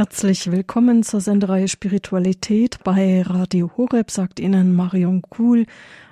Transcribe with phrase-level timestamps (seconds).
[0.00, 5.66] Herzlich willkommen zur Sendereihe Spiritualität bei Radio Horeb, sagt Ihnen Marion Kuhl.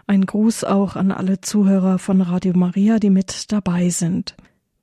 [0.06, 4.36] Ein Gruß auch an alle Zuhörer von Radio Maria, die mit dabei sind.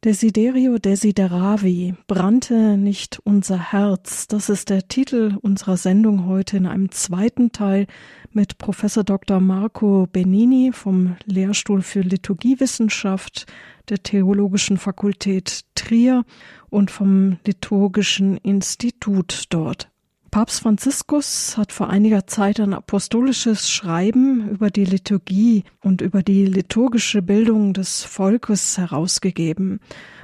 [0.05, 4.27] Desiderio desideravi, brannte nicht unser Herz.
[4.27, 7.87] Das ist der Titel unserer Sendung heute in einem zweiten Teil
[8.31, 9.39] mit Professor Dr.
[9.39, 13.47] Marco Benini vom Lehrstuhl für Liturgiewissenschaft
[13.89, 16.23] der Theologischen Fakultät Trier
[16.69, 19.89] und vom Liturgischen Institut dort.
[20.35, 26.45] Papst Franziskus hat vor einiger Zeit ein apostolisches Schreiben über die Liturgie und über die
[26.45, 29.79] liturgische Bildung des Volkes herausgegeben.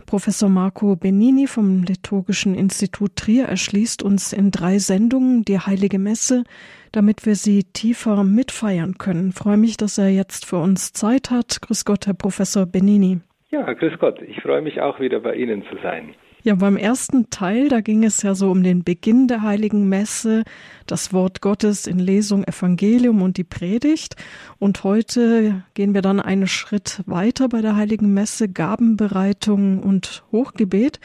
[0.08, 6.44] Professor Marco Benini vom Liturgischen Institut Trier erschließt uns in drei Sendungen die Heilige Messe,
[6.92, 9.30] damit wir sie tiefer mitfeiern können.
[9.30, 11.62] Ich freue mich, dass er jetzt für uns Zeit hat.
[11.62, 13.22] Grüß Gott, Herr Professor Benini.
[13.50, 14.22] Ja, grüß Gott.
[14.24, 16.16] Ich freue mich auch wieder bei Ihnen zu sein.
[16.44, 20.44] Ja, beim ersten Teil, da ging es ja so um den Beginn der Heiligen Messe,
[20.88, 24.16] das Wort Gottes in Lesung, Evangelium und die Predigt.
[24.58, 31.00] Und heute gehen wir dann einen Schritt weiter bei der Heiligen Messe, Gabenbereitung und Hochgebet.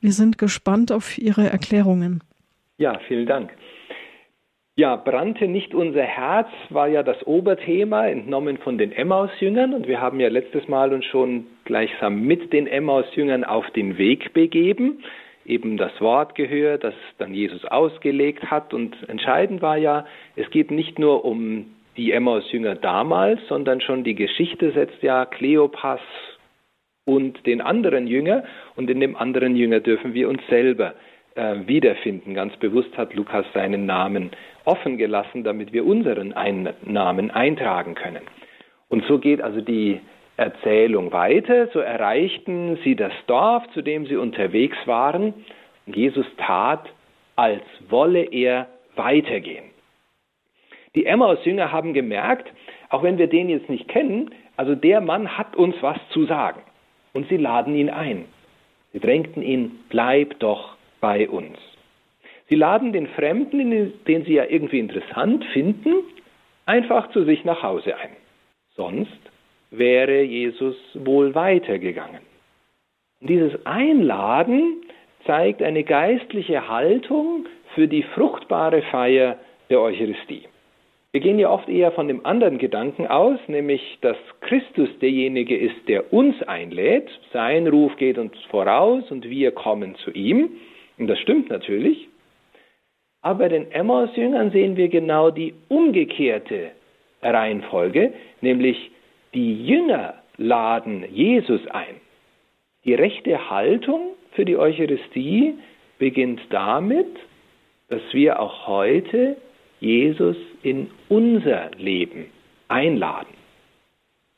[0.00, 2.24] Wir sind gespannt auf Ihre Erklärungen.
[2.78, 3.50] Ja, vielen Dank.
[4.80, 9.74] Ja, brannte nicht unser Herz war ja das Oberthema, entnommen von den Emmaus-Jüngern.
[9.74, 14.32] Und wir haben ja letztes Mal uns schon gleichsam mit den Emmaus-Jüngern auf den Weg
[14.32, 15.04] begeben,
[15.44, 18.72] eben das Wort gehört, das dann Jesus ausgelegt hat.
[18.72, 21.66] Und entscheidend war ja, es geht nicht nur um
[21.98, 26.00] die Emmaus-Jünger damals, sondern schon die Geschichte setzt ja Kleopas
[27.04, 28.44] und den anderen Jünger.
[28.76, 30.94] Und in dem anderen Jünger dürfen wir uns selber
[31.34, 32.34] äh, wiederfinden.
[32.34, 34.30] Ganz bewusst hat Lukas seinen Namen
[34.70, 36.32] offen gelassen, damit wir unseren
[36.84, 38.22] Namen eintragen können.
[38.88, 40.00] Und so geht also die
[40.36, 41.68] Erzählung weiter.
[41.72, 45.34] So erreichten sie das Dorf, zu dem sie unterwegs waren.
[45.86, 46.88] Und Jesus tat,
[47.34, 49.64] als wolle er weitergehen.
[50.94, 52.48] Die Emmaus-Jünger haben gemerkt,
[52.90, 56.60] auch wenn wir den jetzt nicht kennen, also der Mann hat uns was zu sagen.
[57.12, 58.24] Und sie laden ihn ein.
[58.92, 61.58] Sie drängten ihn, bleib doch bei uns.
[62.50, 66.02] Sie laden den Fremden, den sie ja irgendwie interessant finden,
[66.66, 68.10] einfach zu sich nach Hause ein.
[68.74, 69.20] Sonst
[69.70, 72.20] wäre Jesus wohl weitergegangen.
[73.20, 74.82] Und dieses Einladen
[75.26, 77.46] zeigt eine geistliche Haltung
[77.76, 80.42] für die fruchtbare Feier der Eucharistie.
[81.12, 85.88] Wir gehen ja oft eher von dem anderen Gedanken aus, nämlich dass Christus derjenige ist,
[85.88, 87.08] der uns einlädt.
[87.32, 90.50] Sein Ruf geht uns voraus und wir kommen zu ihm.
[90.98, 92.09] Und das stimmt natürlich.
[93.22, 96.70] Aber bei den Emmaus-Jüngern sehen wir genau die umgekehrte
[97.22, 98.90] Reihenfolge, nämlich
[99.34, 101.96] die Jünger laden Jesus ein.
[102.84, 105.54] Die rechte Haltung für die Eucharistie
[105.98, 107.08] beginnt damit,
[107.88, 109.36] dass wir auch heute
[109.80, 112.26] Jesus in unser Leben
[112.68, 113.34] einladen.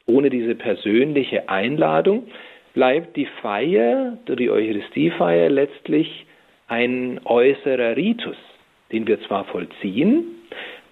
[0.06, 2.26] Ohne diese persönliche Einladung
[2.75, 6.26] bleibt die Feier, die Eucharistiefeier letztlich
[6.66, 8.37] ein äußerer Ritus
[8.92, 10.25] den wir zwar vollziehen,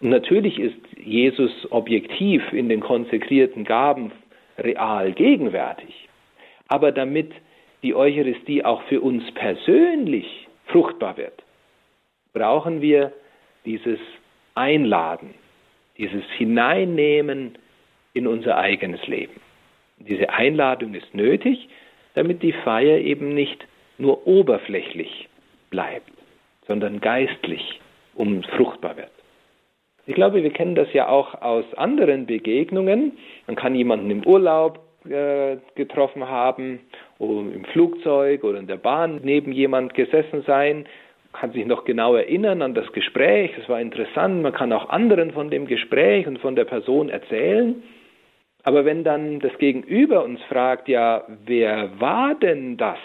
[0.01, 4.13] natürlich ist Jesus objektiv in den konsekrierten Gaben
[4.59, 6.09] real gegenwärtig,
[6.69, 7.33] aber damit
[7.83, 11.43] die Eucharistie auch für uns persönlich fruchtbar wird,
[12.33, 13.13] brauchen wir
[13.65, 13.99] dieses
[14.55, 15.35] Einladen,
[15.99, 17.59] dieses Hineinnehmen
[18.13, 19.41] in unser eigenes Leben.
[19.99, 21.69] Diese Einladung ist nötig,
[22.15, 23.67] damit die Feier eben nicht
[23.99, 25.29] nur oberflächlich
[25.71, 26.11] bleibt,
[26.67, 27.81] sondern geistlich
[28.15, 29.11] um fruchtbar wird.
[30.07, 33.13] Ich glaube, wir kennen das ja auch aus anderen Begegnungen.
[33.47, 36.81] Man kann jemanden im Urlaub äh, getroffen haben,
[37.19, 40.87] im Flugzeug oder in der Bahn neben jemand gesessen sein,
[41.33, 45.31] kann sich noch genau erinnern an das Gespräch, es war interessant, man kann auch anderen
[45.31, 47.83] von dem Gespräch und von der Person erzählen.
[48.63, 52.99] Aber wenn dann das Gegenüber uns fragt, ja, wer war denn das?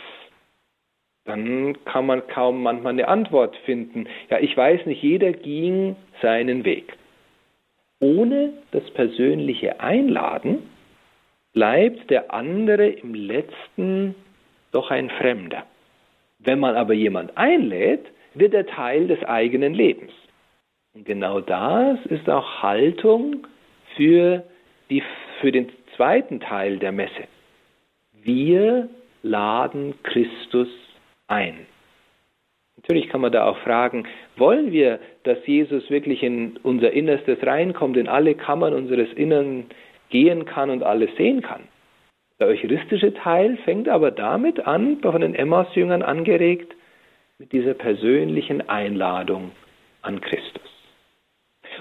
[1.25, 4.07] Dann kann man kaum manchmal eine Antwort finden.
[4.29, 6.93] Ja, ich weiß nicht, jeder ging seinen Weg.
[7.99, 10.69] Ohne das persönliche Einladen
[11.53, 14.15] bleibt der andere im letzten
[14.71, 15.63] doch ein Fremder.
[16.39, 18.05] Wenn man aber jemand einlädt,
[18.35, 20.11] wird er Teil des eigenen Lebens.
[20.93, 23.47] Und genau das ist auch Haltung
[23.95, 24.43] für,
[24.89, 25.01] die,
[25.41, 27.27] für den zweiten Teil der Messe.
[28.21, 28.89] Wir
[29.23, 30.67] laden Christus
[31.27, 31.65] ein.
[32.77, 34.05] Natürlich kann man da auch fragen,
[34.35, 39.65] wollen wir, dass Jesus wirklich in unser Innerstes reinkommt, in alle Kammern unseres Innern
[40.09, 41.63] gehen kann und alles sehen kann?
[42.39, 46.75] Der eucharistische Teil fängt aber damit an, von den Emmaus-Jüngern angeregt,
[47.39, 49.51] mit dieser persönlichen Einladung
[50.01, 50.69] an Christus.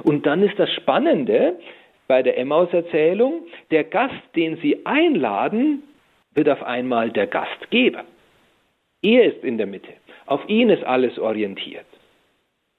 [0.02, 1.58] Und dann ist das Spannende
[2.06, 5.82] bei der Emmaus-Erzählung, der Gast, den sie einladen,
[6.34, 8.04] wird auf einmal der Gastgeber.
[9.04, 9.92] Er ist in der Mitte.
[10.26, 11.86] Auf ihn ist alles orientiert.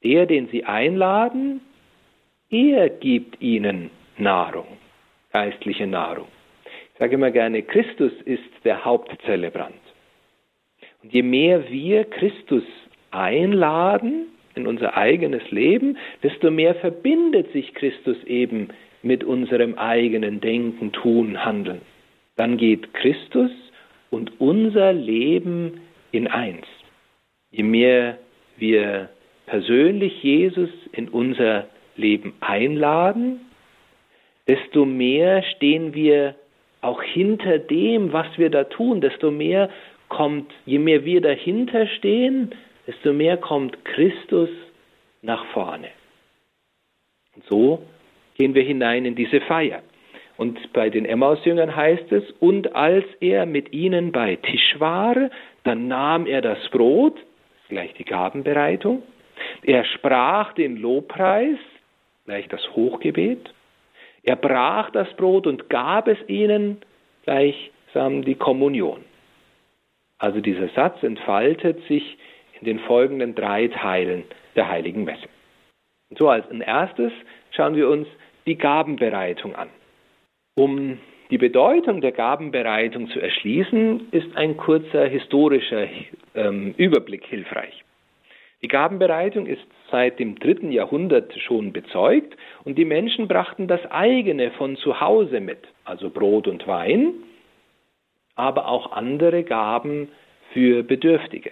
[0.04, 1.62] Der, den sie einladen,
[2.50, 4.68] er gibt ihnen Nahrung,
[5.31, 6.27] geistliche Nahrung.
[6.94, 9.74] Ich sage immer gerne, Christus ist der Hauptzelebrant.
[11.04, 12.63] Und je mehr wir Christus
[13.12, 18.69] einladen in unser eigenes Leben, desto mehr verbindet sich Christus eben
[19.04, 21.81] mit unserem eigenen Denken, Tun, Handeln.
[22.36, 23.51] Dann geht Christus
[24.10, 25.81] und unser Leben
[26.15, 26.65] in eins.
[27.51, 28.17] Je mehr
[28.57, 29.09] wir
[29.45, 33.41] persönlich Jesus in unser Leben einladen,
[34.47, 36.35] desto mehr stehen wir
[36.81, 39.69] auch hinter dem, was wir da tun, desto mehr
[40.09, 42.53] kommt, je mehr wir dahinter stehen,
[42.85, 44.50] desto mehr kommt Christus
[45.21, 45.89] nach vorne.
[47.35, 47.81] Und so
[48.38, 49.81] gehen wir hinein in diese Feier.
[50.38, 55.29] Und bei den Emmaus-Jüngern heißt es, und als er mit ihnen bei Tisch war,
[55.65, 57.17] dann nahm er das Brot,
[57.67, 59.03] gleich die Gabenbereitung,
[59.63, 61.57] er sprach den Lobpreis,
[62.25, 63.53] gleich das Hochgebet,
[64.23, 66.81] er brach das Brot und gab es ihnen,
[67.23, 69.03] gleichsam die Kommunion.
[70.17, 72.17] Also dieser Satz entfaltet sich
[72.59, 74.23] in den folgenden drei Teilen
[74.56, 75.27] der heiligen Messe.
[76.09, 77.12] Und so als ein erstes
[77.51, 78.07] schauen wir uns
[78.45, 79.69] die Gabenbereitung an.
[80.56, 81.00] Um
[81.31, 85.88] die Bedeutung der Gabenbereitung zu erschließen, ist ein kurzer historischer
[86.36, 87.83] ähm, Überblick hilfreich.
[88.62, 94.51] Die Gabenbereitung ist seit dem dritten Jahrhundert schon bezeugt und die Menschen brachten das eigene
[94.51, 97.13] von zu Hause mit, also Brot und Wein,
[98.36, 100.10] aber auch andere Gaben
[100.54, 101.51] für Bedürftige.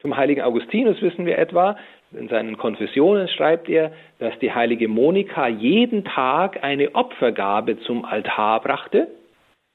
[0.00, 1.76] Zum heiligen Augustinus wissen wir etwa,
[2.12, 8.60] in seinen Konfessionen schreibt er, dass die heilige Monika jeden Tag eine Opfergabe zum Altar
[8.60, 9.08] brachte,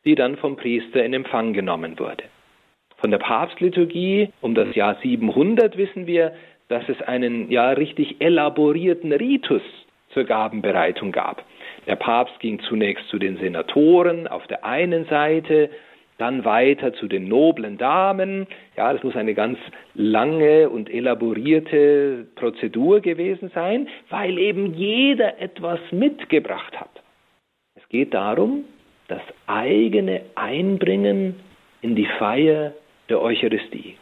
[0.05, 2.23] die dann vom Priester in Empfang genommen wurde.
[2.97, 6.33] Von der Papstliturgie um das Jahr 700 wissen wir,
[6.69, 9.61] dass es einen ja richtig elaborierten Ritus
[10.13, 11.43] zur Gabenbereitung gab.
[11.85, 15.69] Der Papst ging zunächst zu den Senatoren auf der einen Seite
[16.17, 18.47] dann weiter zu den noblen Damen.
[18.77, 19.57] Ja, das muss eine ganz
[19.93, 26.89] lange und elaborierte Prozedur gewesen sein, weil eben jeder etwas mitgebracht hat.
[27.75, 28.65] Es geht darum,
[29.07, 31.35] das eigene Einbringen
[31.81, 32.73] in die Feier
[33.09, 33.97] der Eucharistie.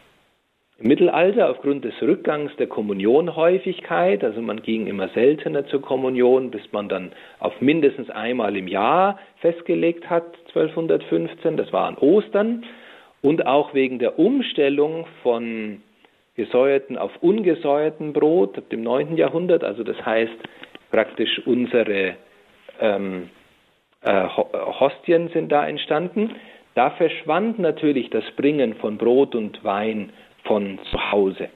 [0.82, 6.88] Mittelalter aufgrund des Rückgangs der Kommunionhäufigkeit, also man ging immer seltener zur Kommunion, bis man
[6.88, 12.64] dann auf mindestens einmal im Jahr festgelegt hat, 1215, das war an Ostern,
[13.22, 15.82] und auch wegen der Umstellung von
[16.34, 19.16] gesäuerten auf ungesäuerten Brot ab dem 9.
[19.16, 20.32] Jahrhundert, also das heißt
[20.90, 22.16] praktisch unsere
[22.80, 23.30] ähm,
[24.02, 26.30] äh, Hostien sind da entstanden,
[26.74, 30.10] da verschwand natürlich das Bringen von Brot und Wein
[30.44, 31.48] von zu Hause.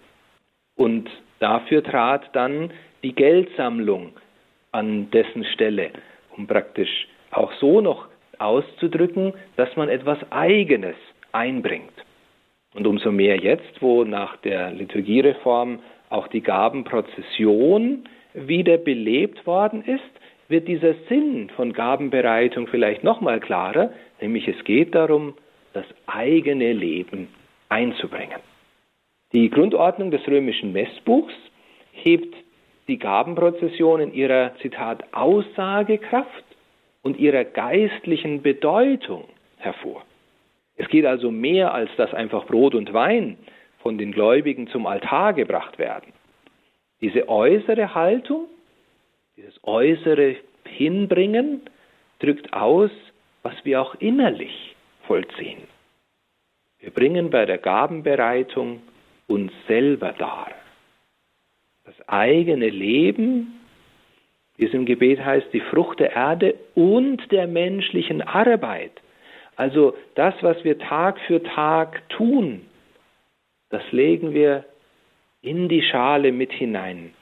[0.76, 2.70] Und dafür trat dann
[3.02, 4.12] die Geldsammlung
[4.72, 5.90] an dessen Stelle,
[6.36, 10.96] um praktisch auch so noch auszudrücken, dass man etwas Eigenes
[11.32, 11.92] einbringt.
[12.74, 15.80] Und umso mehr jetzt, wo nach der Liturgiereform
[16.10, 20.02] auch die Gabenprozession wieder belebt worden ist,
[20.48, 25.34] wird dieser Sinn von Gabenbereitung vielleicht nochmal klarer, nämlich es geht darum,
[25.72, 27.28] das eigene Leben
[27.68, 28.40] einzubringen.
[29.32, 31.34] Die Grundordnung des römischen Messbuchs
[31.92, 32.34] hebt
[32.88, 36.44] die Gabenprozession in ihrer, Zitat, Aussagekraft
[37.02, 39.24] und ihrer geistlichen Bedeutung
[39.58, 40.04] hervor.
[40.76, 43.38] Es geht also mehr als dass einfach Brot und Wein
[43.78, 46.12] von den Gläubigen zum Altar gebracht werden.
[47.00, 48.46] Diese äußere Haltung,
[49.36, 51.62] dieses äußere Hinbringen
[52.18, 52.90] drückt aus,
[53.42, 54.74] was wir auch innerlich
[55.06, 55.62] vollziehen.
[56.80, 58.80] Wir bringen bei der Gabenbereitung
[59.26, 60.50] uns selber dar.
[61.84, 63.60] Das eigene Leben,
[64.56, 68.92] wie es im Gebet heißt, die Frucht der Erde und der menschlichen Arbeit.
[69.56, 72.62] Also das, was wir Tag für Tag tun,
[73.70, 74.64] das legen wir
[75.42, 77.14] in die Schale mit hinein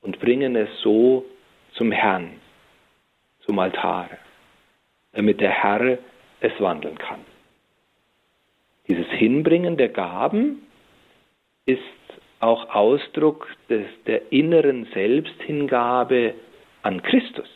[0.00, 1.24] und bringen es so
[1.72, 2.40] zum Herrn,
[3.40, 4.10] zum Altar,
[5.12, 5.98] damit der Herr
[6.40, 7.20] es wandeln kann.
[8.88, 10.62] Dieses Hinbringen der Gaben
[11.66, 11.80] ist
[12.40, 16.34] auch Ausdruck des, der inneren Selbsthingabe
[16.82, 17.48] an Christus.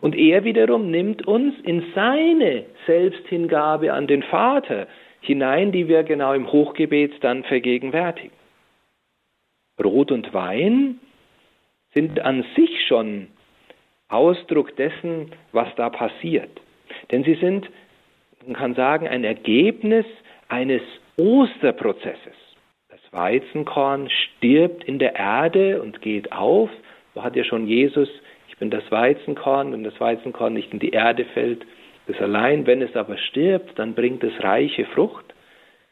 [0.00, 4.86] Und er wiederum nimmt uns in seine Selbsthingabe an den Vater
[5.20, 8.36] hinein, die wir genau im Hochgebet dann vergegenwärtigen.
[9.76, 11.00] Brot und Wein
[11.94, 13.28] sind an sich schon
[14.08, 16.60] Ausdruck dessen, was da passiert.
[17.10, 17.68] Denn sie sind,
[18.46, 20.06] man kann sagen, ein Ergebnis
[20.48, 20.82] eines
[21.16, 22.47] Osterprozesses.
[23.12, 26.70] Weizenkorn stirbt in der Erde und geht auf.
[27.14, 28.08] So hat ja schon Jesus,
[28.48, 31.64] ich bin das Weizenkorn, wenn das Weizenkorn nicht in die Erde fällt,
[32.06, 35.26] das allein, wenn es aber stirbt, dann bringt es reiche Frucht.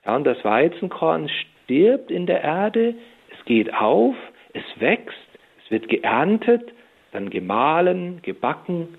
[0.04, 2.94] Ja, und das Weizenkorn stirbt in der Erde,
[3.30, 4.14] es geht auf,
[4.54, 5.18] es wächst,
[5.64, 6.72] es wird geerntet,
[7.12, 8.96] dann gemahlen, gebacken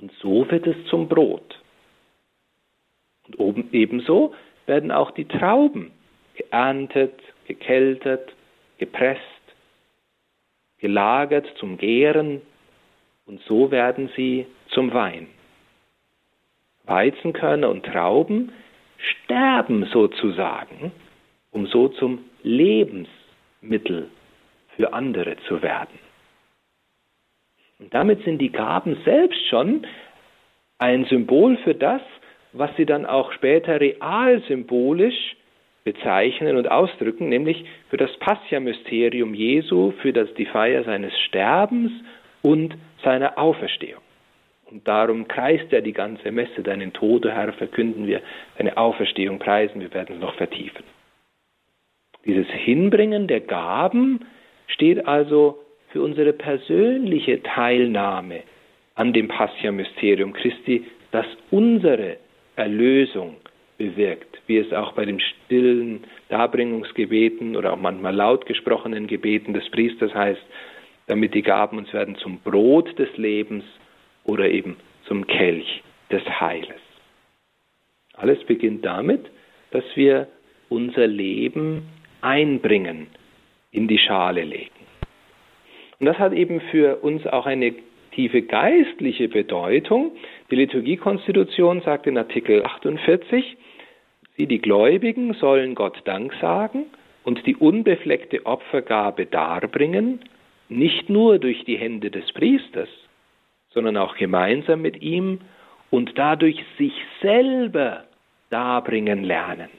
[0.00, 1.60] und so wird es zum Brot.
[3.26, 4.34] Und oben ebenso
[4.66, 5.90] werden auch die Trauben
[6.36, 8.32] geerntet, gekeltet,
[8.78, 9.22] gepresst,
[10.78, 12.42] gelagert zum Gären
[13.26, 15.28] und so werden sie zum Wein.
[16.84, 18.52] Weizenkörner und Trauben
[18.98, 20.92] sterben sozusagen,
[21.50, 24.08] um so zum Lebensmittel
[24.76, 25.98] für andere zu werden.
[27.78, 29.86] Und damit sind die Gaben selbst schon
[30.78, 32.02] ein Symbol für das,
[32.52, 35.36] was sie dann auch später real symbolisch
[35.86, 41.92] bezeichnen und ausdrücken, nämlich für das Passia-Mysterium Jesu, für das, die Feier seines Sterbens
[42.42, 42.74] und
[43.04, 44.02] seiner Auferstehung.
[44.68, 48.20] Und darum kreist ja die ganze Messe, deinen Tod, Herr, verkünden wir,
[48.58, 50.84] deine Auferstehung preisen, wir werden es noch vertiefen.
[52.24, 54.24] Dieses Hinbringen der Gaben
[54.66, 55.60] steht also
[55.92, 58.42] für unsere persönliche Teilnahme
[58.96, 62.16] an dem Passia-Mysterium Christi, das unsere
[62.56, 63.36] Erlösung
[63.78, 69.68] bewirkt, wie es auch bei den stillen Darbringungsgebeten oder auch manchmal laut gesprochenen Gebeten des
[69.70, 70.42] Priesters heißt,
[71.06, 73.64] damit die Gaben uns werden zum Brot des Lebens
[74.24, 76.80] oder eben zum Kelch des Heiles.
[78.14, 79.26] Alles beginnt damit,
[79.70, 80.26] dass wir
[80.68, 81.86] unser Leben
[82.22, 83.08] einbringen,
[83.72, 84.70] in die Schale legen.
[85.98, 87.74] Und das hat eben für uns auch eine
[88.12, 90.12] tiefe geistliche Bedeutung.
[90.50, 93.56] Die Liturgiekonstitution sagt in Artikel 48,
[94.36, 96.84] Sie, die Gläubigen, sollen Gott Dank sagen
[97.24, 100.20] und die unbefleckte Opfergabe darbringen,
[100.68, 102.88] nicht nur durch die Hände des Priesters,
[103.70, 105.40] sondern auch gemeinsam mit ihm
[105.90, 108.04] und dadurch sich selber
[108.50, 109.70] darbringen lernen.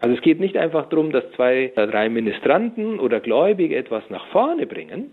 [0.00, 4.26] Also es geht nicht einfach darum, dass zwei oder drei Ministranten oder Gläubige etwas nach
[4.28, 5.12] vorne bringen,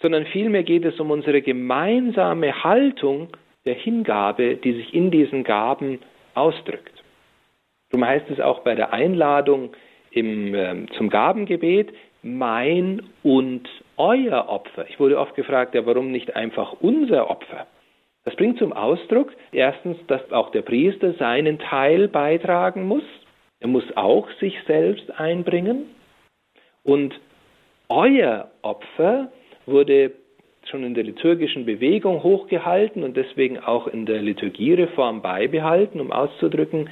[0.00, 3.28] sondern vielmehr geht es um unsere gemeinsame Haltung
[3.64, 6.00] der Hingabe, die sich in diesen Gaben
[6.34, 7.02] ausdrückt.
[7.90, 9.74] Darum heißt es auch bei der Einladung
[10.10, 11.92] im, äh, zum Gabengebet,
[12.22, 14.88] mein und euer Opfer.
[14.88, 17.66] Ich wurde oft gefragt, ja, warum nicht einfach unser Opfer?
[18.24, 23.02] Das bringt zum Ausdruck, erstens, dass auch der Priester seinen Teil beitragen muss.
[23.60, 25.86] Er muss auch sich selbst einbringen.
[26.84, 27.18] Und
[27.88, 29.32] euer Opfer
[29.66, 30.12] wurde
[30.72, 36.88] schon in der liturgischen Bewegung hochgehalten und deswegen auch in der Liturgiereform beibehalten, um auszudrücken,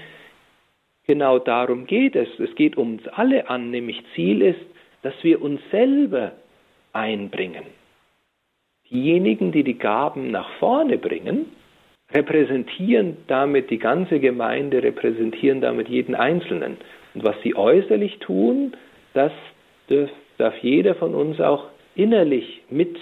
[1.06, 2.28] genau darum geht es.
[2.38, 4.60] Es geht uns alle an, nämlich Ziel ist,
[5.02, 6.32] dass wir uns selber
[6.92, 7.64] einbringen.
[8.90, 11.46] Diejenigen, die die Gaben nach vorne bringen,
[12.12, 16.76] repräsentieren damit die ganze Gemeinde, repräsentieren damit jeden Einzelnen.
[17.14, 18.76] Und was sie äußerlich tun,
[19.14, 19.32] das
[20.36, 22.96] darf jeder von uns auch innerlich mit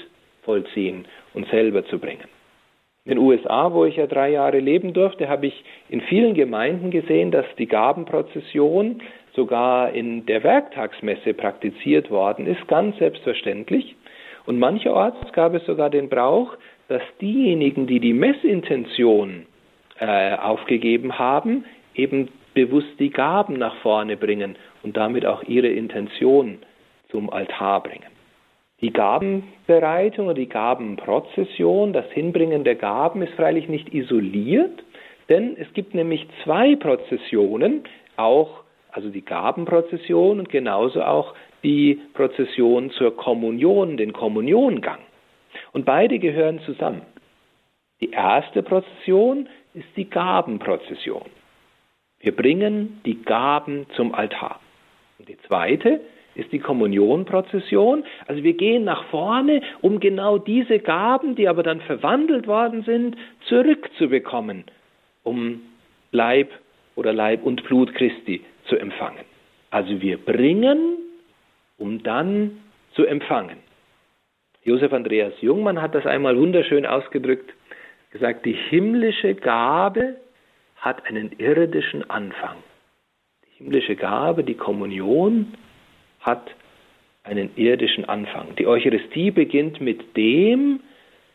[0.48, 2.24] vollziehen und selber zu bringen.
[3.04, 6.90] In den USA, wo ich ja drei Jahre leben durfte, habe ich in vielen Gemeinden
[6.90, 9.02] gesehen, dass die Gabenprozession
[9.34, 13.94] sogar in der Werktagsmesse praktiziert worden ist, ganz selbstverständlich.
[14.46, 16.56] Und mancherorts gab es sogar den Brauch,
[16.88, 19.44] dass diejenigen, die die Messintention
[20.00, 21.64] äh, aufgegeben haben,
[21.94, 26.58] eben bewusst die Gaben nach vorne bringen und damit auch ihre Intention
[27.10, 28.17] zum Altar bringen.
[28.80, 34.84] Die Gabenbereitung oder die Gabenprozession, das Hinbringen der Gaben ist freilich nicht isoliert,
[35.28, 37.84] denn es gibt nämlich zwei Prozessionen,
[38.16, 45.00] auch also die Gabenprozession und genauso auch die Prozession zur Kommunion, den Kommuniongang.
[45.72, 47.02] Und beide gehören zusammen.
[48.00, 51.24] Die erste Prozession ist die Gabenprozession.
[52.20, 54.60] Wir bringen die Gaben zum Altar.
[55.18, 56.00] Und die zweite
[56.38, 58.04] ist die Kommunionprozession.
[58.26, 63.16] Also wir gehen nach vorne, um genau diese Gaben, die aber dann verwandelt worden sind,
[63.46, 64.64] zurückzubekommen,
[65.24, 65.60] um
[66.12, 66.50] Leib
[66.94, 69.24] oder Leib und Blut Christi zu empfangen.
[69.70, 70.98] Also wir bringen,
[71.76, 72.60] um dann
[72.94, 73.58] zu empfangen.
[74.62, 77.52] Josef Andreas Jungmann hat das einmal wunderschön ausgedrückt,
[78.10, 80.16] gesagt, die himmlische Gabe
[80.76, 82.56] hat einen irdischen Anfang.
[83.56, 85.52] himmlische Gabe, die Kommunion,
[86.20, 86.50] hat
[87.24, 88.54] einen irdischen Anfang.
[88.56, 90.80] Die Eucharistie beginnt mit dem,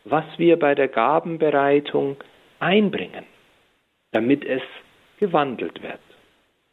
[0.04, 2.16] was wir bei der Gabenbereitung
[2.58, 3.24] einbringen,
[4.12, 4.62] damit es
[5.18, 6.00] gewandelt wird.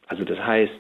[0.07, 0.79] Also das heißt,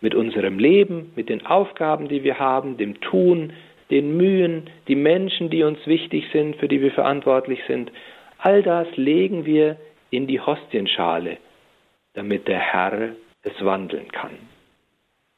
[0.00, 3.52] mit unserem Leben, mit den Aufgaben, die wir haben, dem Tun,
[3.90, 7.92] den Mühen, die Menschen, die uns wichtig sind, für die wir verantwortlich sind,
[8.38, 9.76] all das legen wir
[10.10, 11.36] in die Hostienschale,
[12.14, 13.10] damit der Herr
[13.42, 14.36] es wandeln kann.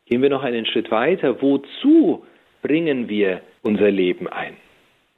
[0.06, 1.40] Gehen wir noch einen Schritt weiter.
[1.40, 2.24] Wozu
[2.62, 4.56] bringen wir unser Leben ein?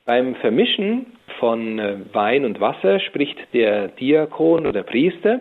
[0.04, 1.06] Beim Vermischen
[1.40, 5.40] von äh, Wein und Wasser spricht der Diakon oder Priester,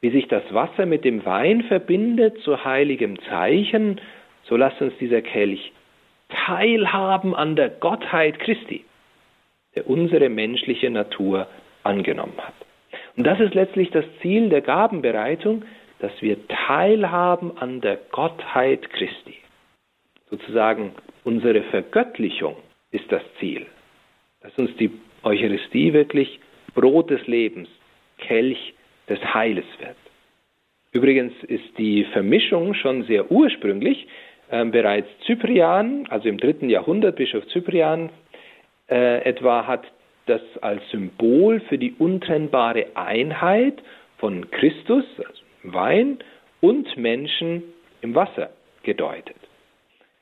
[0.00, 4.00] wie sich das Wasser mit dem Wein verbindet zu heiligem Zeichen,
[4.44, 5.72] so lasst uns dieser Kelch
[6.30, 8.84] teilhaben an der Gottheit Christi,
[9.74, 11.48] der unsere menschliche Natur
[11.82, 12.54] angenommen hat.
[13.16, 15.64] Und das ist letztlich das Ziel der Gabenbereitung,
[16.00, 19.36] dass wir teilhaben an der Gottheit Christi.
[20.30, 20.92] Sozusagen
[21.24, 22.56] unsere Vergöttlichung
[22.90, 23.66] ist das Ziel.
[24.40, 24.90] Dass uns die
[25.22, 26.40] Eucharistie wirklich
[26.74, 27.68] Brot des Lebens,
[28.18, 28.74] Kelch
[29.08, 29.96] des Heiles wird.
[30.92, 34.06] Übrigens ist die Vermischung schon sehr ursprünglich.
[34.50, 38.10] Äh, bereits Cyprian, also im dritten Jahrhundert, Bischof Cyprian
[38.88, 39.84] äh, etwa, hat
[40.26, 43.82] das als Symbol für die untrennbare Einheit
[44.18, 46.18] von Christus, also Wein,
[46.60, 47.62] und Menschen
[48.02, 48.50] im Wasser
[48.82, 49.36] gedeutet.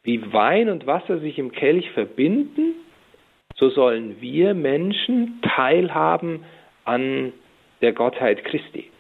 [0.03, 2.75] Wie Wein und Wasser sich im Kelch verbinden,
[3.57, 6.45] so sollen wir Menschen teilhaben
[6.85, 7.33] an
[7.83, 8.91] der Gottheit Christi.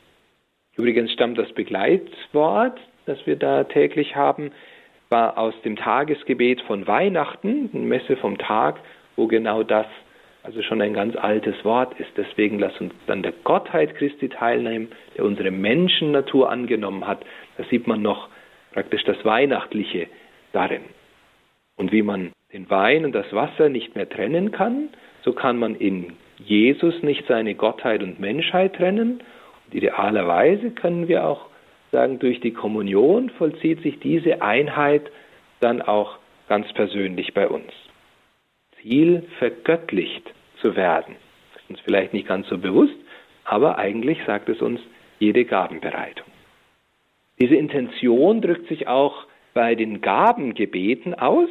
[0.76, 4.52] Übrigens stammt das Begleitwort, das wir da täglich haben,
[5.08, 8.78] war aus dem Tagesgebet von Weihnachten, Messe vom Tag,
[9.16, 9.86] wo genau das,
[10.42, 12.10] also schon ein ganz altes Wort ist.
[12.16, 17.24] Deswegen lass uns dann der Gottheit Christi teilnehmen, der unsere Menschennatur angenommen hat.
[17.56, 18.28] Da sieht man noch
[18.72, 20.06] praktisch das Weihnachtliche
[20.52, 20.82] darin.
[21.76, 24.88] Und wie man den Wein und das Wasser nicht mehr trennen kann,
[25.22, 29.22] so kann man in Jesus nicht seine Gottheit und Menschheit trennen.
[29.66, 31.46] Und idealerweise können wir auch
[31.92, 35.10] sagen, durch die Kommunion vollzieht sich diese Einheit
[35.60, 37.72] dann auch ganz persönlich bei uns.
[38.88, 41.16] Ziel, vergöttlicht zu werden.
[41.56, 42.94] Ist uns vielleicht nicht ganz so bewusst,
[43.44, 44.80] aber eigentlich sagt es uns
[45.18, 46.26] jede Gabenbereitung.
[47.38, 51.48] Diese Intention drückt sich auch bei den Gabengebeten aus.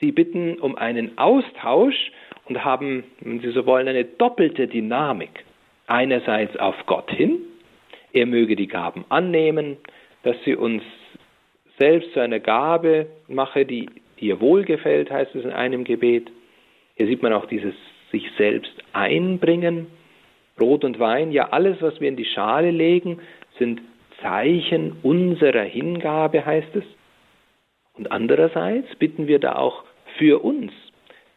[0.00, 2.12] Sie bitten um einen Austausch
[2.46, 5.44] und haben, wenn Sie so wollen, eine doppelte Dynamik.
[5.86, 7.38] Einerseits auf Gott hin,
[8.12, 9.76] er möge die Gaben annehmen,
[10.24, 10.82] dass sie uns
[11.78, 16.30] selbst zu einer Gabe mache, die ihr wohlgefällt, heißt es in einem Gebet.
[16.94, 17.74] Hier sieht man auch dieses
[18.10, 19.88] sich selbst einbringen.
[20.56, 23.20] Brot und Wein, ja alles, was wir in die Schale legen,
[23.58, 23.82] sind
[24.22, 26.84] Zeichen unserer Hingabe, heißt es.
[27.94, 29.84] Und andererseits bitten wir da auch
[30.18, 30.72] für uns,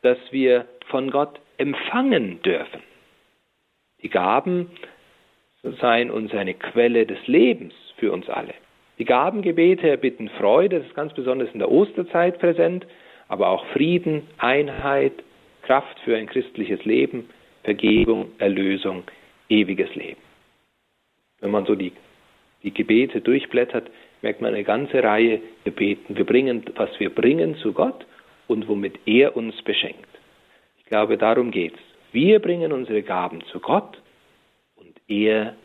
[0.01, 2.81] dass wir von Gott empfangen dürfen.
[4.01, 4.71] Die Gaben
[5.81, 8.53] seien uns eine Quelle des Lebens für uns alle.
[8.99, 12.85] Die Gabengebete erbitten Freude, das ist ganz besonders in der Osterzeit präsent,
[13.29, 15.13] aber auch Frieden, Einheit,
[15.61, 17.29] Kraft für ein christliches Leben,
[17.63, 19.03] Vergebung, Erlösung,
[19.47, 20.21] ewiges Leben.
[21.39, 21.93] Wenn man so die,
[22.63, 23.89] die Gebete durchblättert,
[24.21, 26.17] merkt man eine ganze Reihe Gebeten.
[26.17, 28.05] Wir bringen, was wir bringen zu Gott
[28.47, 30.09] und womit er uns beschenkt.
[30.79, 31.79] Ich glaube, darum geht es.
[32.11, 34.01] Wir bringen unsere Gaben zu Gott
[34.75, 35.55] und er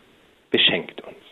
[0.50, 1.23] beschenkt uns.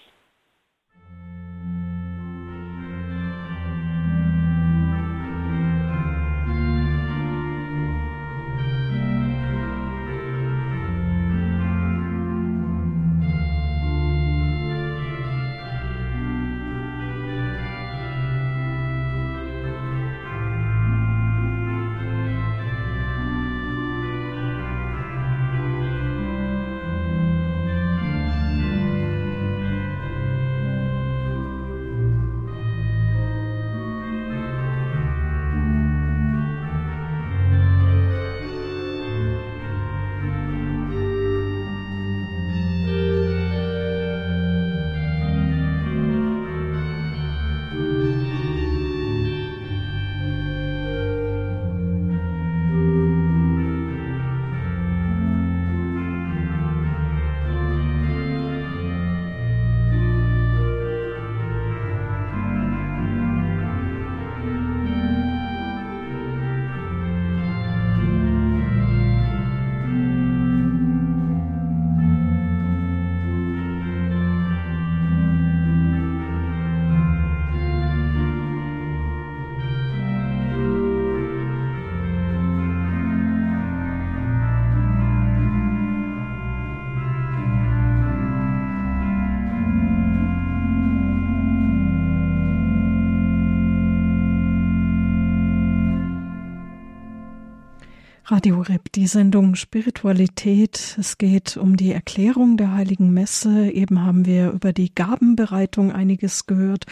[98.33, 100.97] Radio Rip, die Sendung Spiritualität.
[100.99, 103.71] Es geht um die Erklärung der Heiligen Messe.
[103.71, 106.87] Eben haben wir über die Gabenbereitung einiges gehört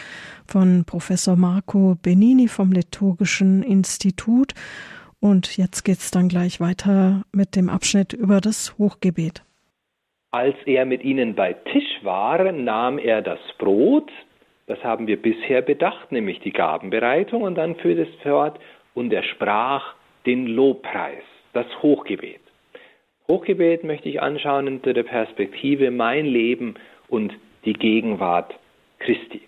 [0.45, 4.53] von Professor Marco Benini vom Liturgischen Institut.
[5.19, 9.43] Und jetzt geht's dann gleich weiter mit dem Abschnitt über das Hochgebet.
[10.29, 14.11] Als er mit ihnen bei Tisch war, nahm er das Brot,
[14.67, 18.59] das haben wir bisher bedacht, nämlich die Gabenbereitung, und dann führt es fort,
[18.93, 19.95] und er sprach
[20.27, 22.39] den Lobpreis, das Hochgebet.
[23.27, 26.75] Hochgebet möchte ich anschauen unter der Perspektive mein Leben
[27.07, 27.33] und
[27.65, 28.53] die Gegenwart
[28.99, 29.41] Christi.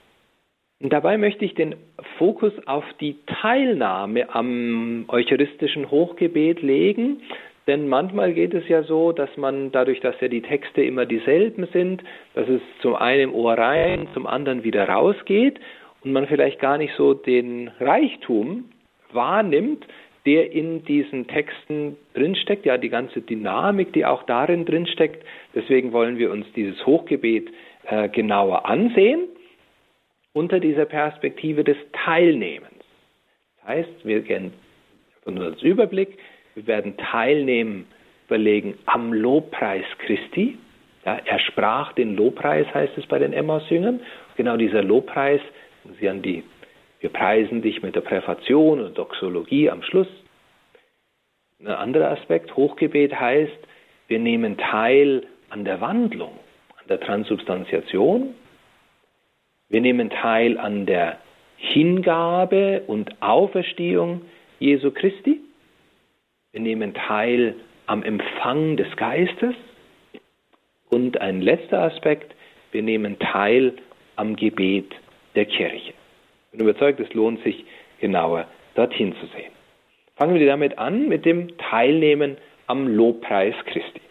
[0.81, 1.75] Und dabei möchte ich den
[2.17, 7.21] Fokus auf die Teilnahme am eucharistischen Hochgebet legen,
[7.67, 11.67] denn manchmal geht es ja so, dass man dadurch, dass ja die Texte immer dieselben
[11.71, 15.59] sind, dass es zum einen im Ohr rein, zum anderen wieder rausgeht
[16.03, 18.65] und man vielleicht gar nicht so den Reichtum
[19.13, 19.85] wahrnimmt,
[20.25, 25.25] der in diesen Texten drinsteckt, ja die ganze Dynamik, die auch darin drinsteckt.
[25.53, 27.49] Deswegen wollen wir uns dieses Hochgebet
[27.85, 29.27] äh, genauer ansehen
[30.31, 32.71] unter dieser Perspektive des Teilnehmens.
[33.57, 34.53] Das heißt, wir gehen
[35.25, 36.17] nur als Überblick,
[36.55, 37.85] wir werden teilnehmen,
[38.27, 40.57] überlegen am Lobpreis Christi.
[41.05, 43.99] Ja, er sprach den Lobpreis, heißt es bei den Emmaus-Jüngern.
[44.37, 45.41] Genau dieser Lobpreis,
[45.99, 46.43] Sie an die
[47.03, 50.07] wir preisen dich mit der Präfation und Doxologie am Schluss.
[51.59, 53.57] Ein anderer Aspekt, Hochgebet heißt,
[54.07, 56.31] wir nehmen teil an der Wandlung,
[56.79, 58.33] an der Transubstantiation.
[59.67, 61.19] Wir nehmen teil an der
[61.57, 64.21] Hingabe und Auferstehung
[64.59, 65.41] Jesu Christi.
[66.53, 69.55] Wir nehmen teil am Empfang des Geistes.
[70.89, 72.33] Und ein letzter Aspekt,
[72.71, 73.73] wir nehmen teil
[74.15, 74.89] am Gebet
[75.35, 75.93] der Kirche
[76.53, 77.65] bin überzeugt, es lohnt sich
[77.99, 79.51] genauer dorthin zu sehen.
[80.15, 82.37] Fangen wir damit an mit dem Teilnehmen
[82.67, 84.01] am Lobpreis Christi.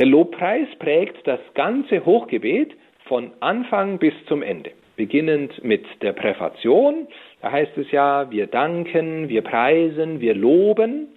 [0.00, 2.72] Der Lobpreis prägt das ganze Hochgebet
[3.04, 4.72] von Anfang bis zum Ende.
[4.96, 7.06] Beginnend mit der Präfation,
[7.40, 11.08] da heißt es ja, wir danken, wir preisen, wir loben.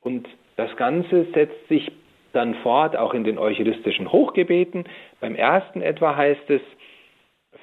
[0.00, 1.90] Und das Ganze setzt sich
[2.32, 4.84] dann fort, auch in den eucharistischen Hochgebeten.
[5.20, 6.62] Beim ersten etwa heißt es,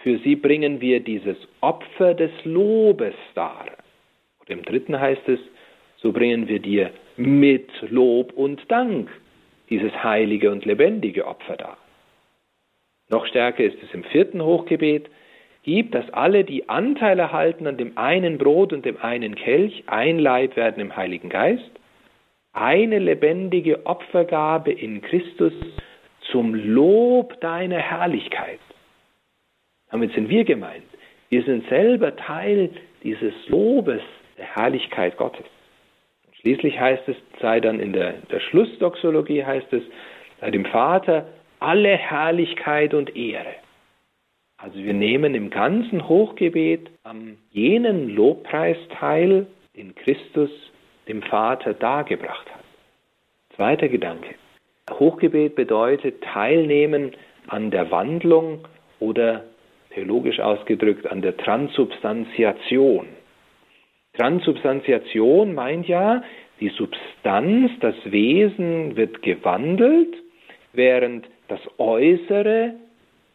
[0.03, 3.65] für sie bringen wir dieses Opfer des Lobes dar.
[4.39, 5.39] Und im dritten heißt es,
[5.97, 9.09] so bringen wir dir mit Lob und Dank
[9.69, 11.77] dieses heilige und lebendige Opfer dar.
[13.09, 15.09] Noch stärker ist es im vierten Hochgebet,
[15.63, 20.19] gib, dass alle, die Anteil erhalten an dem einen Brot und dem einen Kelch, ein
[20.19, 21.71] Leib werden im Heiligen Geist,
[22.53, 25.53] eine lebendige Opfergabe in Christus
[26.31, 28.59] zum Lob deiner Herrlichkeit.
[29.91, 30.83] Damit sind wir gemeint.
[31.29, 32.69] Wir sind selber Teil
[33.03, 34.01] dieses Lobes
[34.37, 35.45] der Herrlichkeit Gottes.
[36.25, 39.83] Und schließlich heißt es, sei dann in der, der Schlussdoxologie heißt es,
[40.41, 41.27] sei dem Vater
[41.59, 43.55] alle Herrlichkeit und Ehre.
[44.57, 50.49] Also wir nehmen im ganzen Hochgebet am jenen Lobpreis teil, den Christus
[51.07, 52.63] dem Vater dargebracht hat.
[53.55, 54.35] Zweiter Gedanke.
[54.91, 57.11] Hochgebet bedeutet teilnehmen
[57.47, 58.67] an der Wandlung
[58.99, 59.45] oder
[59.99, 63.07] theologisch ausgedrückt an der Transubstantiation.
[64.13, 66.23] Transubstantiation meint ja,
[66.61, 70.13] die Substanz, das Wesen wird gewandelt,
[70.73, 72.75] während das Äußere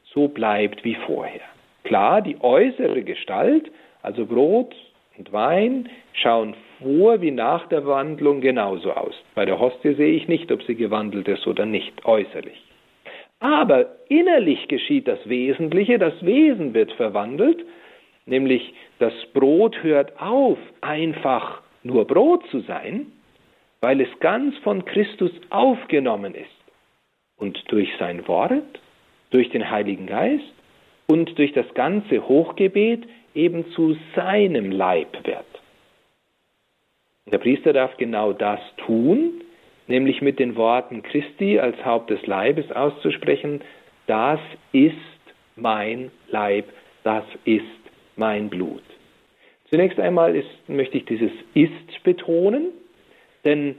[0.04, 1.40] so bleibt wie vorher.
[1.84, 3.70] Klar, die äußere Gestalt,
[4.02, 4.74] also Brot
[5.18, 9.14] und Wein, schauen vor wie nach der Wandlung genauso aus.
[9.34, 12.63] Bei der Hostie sehe ich nicht, ob sie gewandelt ist oder nicht, äußerlich.
[13.40, 17.64] Aber innerlich geschieht das Wesentliche, das Wesen wird verwandelt,
[18.26, 23.12] nämlich das Brot hört auf, einfach nur Brot zu sein,
[23.80, 26.48] weil es ganz von Christus aufgenommen ist
[27.36, 28.80] und durch sein Wort,
[29.30, 30.54] durch den Heiligen Geist
[31.06, 33.02] und durch das ganze Hochgebet
[33.34, 35.44] eben zu seinem Leib wird.
[37.26, 39.42] Der Priester darf genau das tun,
[39.86, 43.60] nämlich mit den Worten Christi als Haupt des Leibes auszusprechen,
[44.06, 44.40] das
[44.72, 44.94] ist
[45.56, 46.66] mein Leib,
[47.02, 47.64] das ist
[48.16, 48.82] mein Blut.
[49.70, 52.68] Zunächst einmal ist, möchte ich dieses ist betonen,
[53.44, 53.76] denn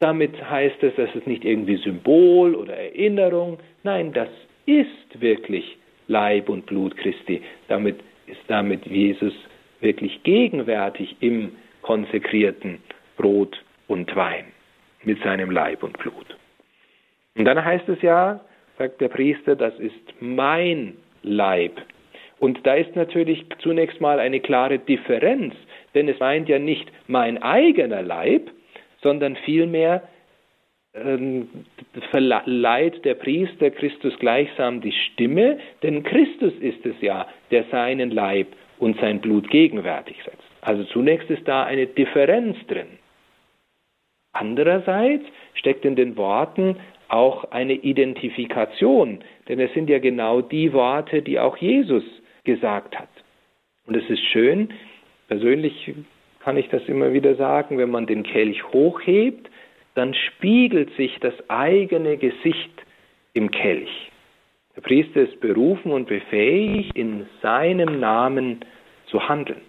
[0.00, 4.28] damit heißt es, dass es nicht irgendwie Symbol oder Erinnerung, nein, das
[4.66, 7.42] ist wirklich Leib und Blut Christi.
[7.68, 7.96] Damit
[8.26, 9.32] ist damit Jesus
[9.80, 12.78] wirklich gegenwärtig im konsekrierten
[13.16, 14.53] Brot und Wein
[15.06, 16.36] mit seinem Leib und Blut.
[17.36, 18.40] Und dann heißt es ja,
[18.78, 21.80] sagt der Priester, das ist mein Leib.
[22.38, 25.54] Und da ist natürlich zunächst mal eine klare Differenz,
[25.94, 28.50] denn es meint ja nicht mein eigener Leib,
[29.02, 30.02] sondern vielmehr
[30.94, 31.48] ähm,
[32.10, 38.48] verleiht der Priester Christus gleichsam die Stimme, denn Christus ist es ja, der seinen Leib
[38.78, 40.42] und sein Blut gegenwärtig setzt.
[40.60, 42.98] Also zunächst ist da eine Differenz drin.
[44.34, 46.76] Andererseits steckt in den Worten
[47.08, 52.04] auch eine Identifikation, denn es sind ja genau die Worte, die auch Jesus
[52.44, 53.08] gesagt hat.
[53.86, 54.70] Und es ist schön,
[55.28, 55.94] persönlich
[56.40, 59.48] kann ich das immer wieder sagen, wenn man den Kelch hochhebt,
[59.94, 62.82] dann spiegelt sich das eigene Gesicht
[63.32, 64.10] im Kelch.
[64.74, 68.64] Der Priester ist berufen und befähigt, in seinem Namen
[69.06, 69.60] zu handeln.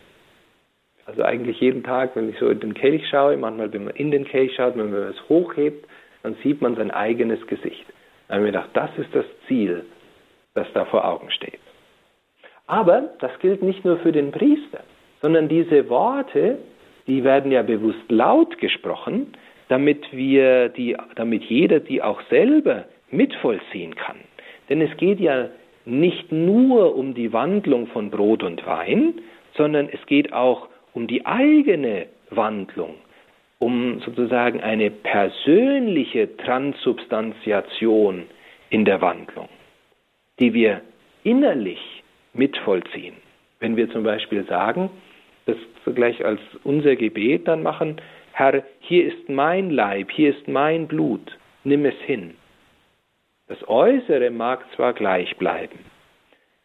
[1.05, 4.11] Also eigentlich jeden Tag, wenn ich so in den Kelch schaue, manchmal, wenn man in
[4.11, 5.87] den Kelch schaut, wenn man es hochhebt,
[6.23, 7.85] dann sieht man sein eigenes Gesicht.
[8.27, 9.85] Dann habe ich mir gedacht, das ist das Ziel,
[10.55, 11.59] das da vor Augen steht.
[12.67, 14.83] Aber das gilt nicht nur für den Priester,
[15.21, 16.57] sondern diese Worte,
[17.05, 19.33] die werden ja bewusst laut gesprochen,
[19.67, 24.17] damit wir die, damit jeder die auch selber mitvollziehen kann.
[24.69, 25.49] Denn es geht ja
[25.85, 29.21] nicht nur um die Wandlung von Brot und Wein,
[29.55, 32.95] sondern es geht auch um die eigene Wandlung,
[33.59, 38.23] um sozusagen eine persönliche Transubstantiation
[38.69, 39.49] in der Wandlung,
[40.39, 40.81] die wir
[41.23, 42.03] innerlich
[42.33, 43.15] mitvollziehen.
[43.59, 44.89] Wenn wir zum Beispiel sagen,
[45.45, 45.57] das
[45.93, 51.37] gleich als unser Gebet dann machen, Herr, hier ist mein Leib, hier ist mein Blut,
[51.63, 52.35] nimm es hin.
[53.47, 55.79] Das Äußere mag zwar gleich bleiben,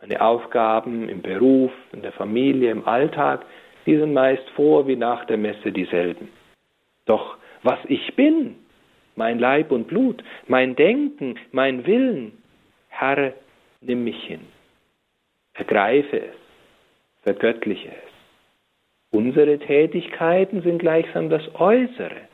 [0.00, 3.44] meine Aufgaben im Beruf, in der Familie, im Alltag,
[3.86, 6.28] die sind meist vor wie nach der Messe dieselben.
[7.06, 8.56] Doch was ich bin,
[9.16, 12.32] mein Leib und Blut, mein Denken, mein Willen,
[12.88, 13.32] Herr,
[13.80, 14.46] nimm mich hin.
[15.54, 16.36] Ergreife es,
[17.22, 18.10] vergöttliche es.
[19.10, 22.28] Unsere Tätigkeiten sind gleichsam das Äußere.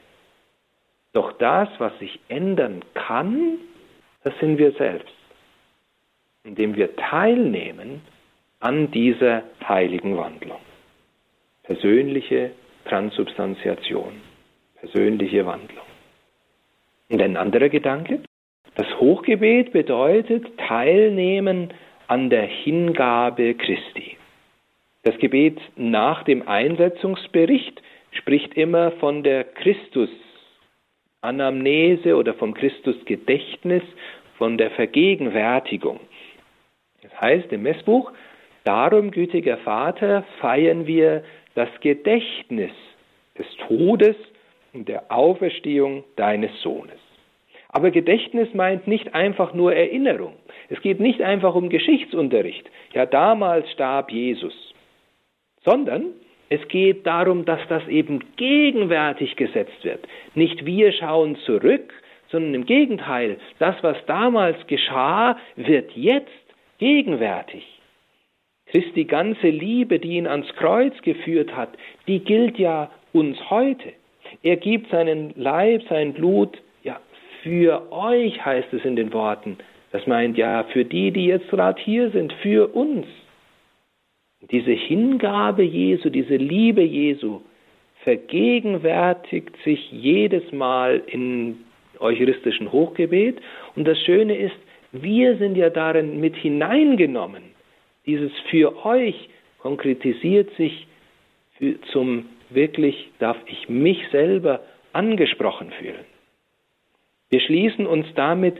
[1.13, 3.59] Doch das, was sich ändern kann,
[4.23, 5.15] das sind wir selbst,
[6.45, 8.03] indem wir teilnehmen
[8.61, 10.61] an dieser heiligen Wandlung.
[11.66, 12.52] Persönliche
[12.85, 14.20] Transubstantiation,
[14.79, 15.85] persönliche Wandlung.
[17.11, 18.20] Und ein anderer Gedanke,
[18.76, 21.74] das Hochgebet bedeutet Teilnehmen
[22.07, 24.16] an der Hingabe Christi.
[25.02, 33.83] Das Gebet nach dem Einsetzungsbericht spricht immer von der Christus-Anamnese oder vom Christus-Gedächtnis,
[34.38, 36.00] von der Vergegenwärtigung.
[37.02, 38.12] Das heißt im Messbuch,
[38.64, 41.22] darum, gütiger Vater, feiern wir
[41.57, 42.71] das Gedächtnis
[43.37, 44.16] des Todes
[44.73, 47.01] und der Auferstehung deines Sohnes.
[47.71, 50.37] Aber Gedächtnis meint nicht einfach nur Erinnerung.
[50.69, 52.71] Es geht nicht einfach um Geschichtsunterricht.
[52.95, 54.55] Ja, damals starb Jesus
[55.66, 56.14] sondern
[56.49, 60.07] es geht darum, dass das eben gegenwärtig gesetzt wird.
[60.35, 61.92] Nicht wir schauen zurück,
[62.31, 66.31] sondern im Gegenteil, das, was damals geschah, wird jetzt
[66.79, 67.64] gegenwärtig.
[68.66, 71.70] Christi ganze Liebe, die ihn ans Kreuz geführt hat,
[72.07, 73.92] die gilt ja uns heute.
[74.42, 77.00] Er gibt seinen Leib, sein Blut, ja,
[77.42, 79.59] für euch heißt es in den Worten.
[79.92, 83.07] Das meint ja für die, die jetzt gerade hier sind, für uns.
[84.50, 87.40] Diese Hingabe Jesu, diese Liebe Jesu
[88.05, 91.59] vergegenwärtigt sich jedes Mal im
[91.98, 93.40] eucharistischen Hochgebet.
[93.74, 94.57] Und das Schöne ist,
[94.92, 97.56] wir sind ja darin mit hineingenommen.
[98.07, 100.87] Dieses für euch konkretisiert sich
[101.59, 104.61] für, zum wirklich, darf ich mich selber
[104.92, 106.05] angesprochen fühlen.
[107.31, 108.57] Wir schließen uns damit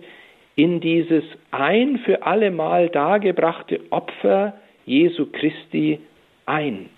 [0.57, 4.55] in dieses ein für alle Mal dargebrachte Opfer
[4.87, 6.01] Jesu Christi
[6.47, 6.89] ein.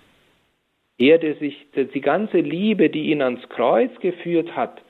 [0.98, 4.82] Er, der sich die ganze Liebe, die ihn ans Kreuz geführt hat,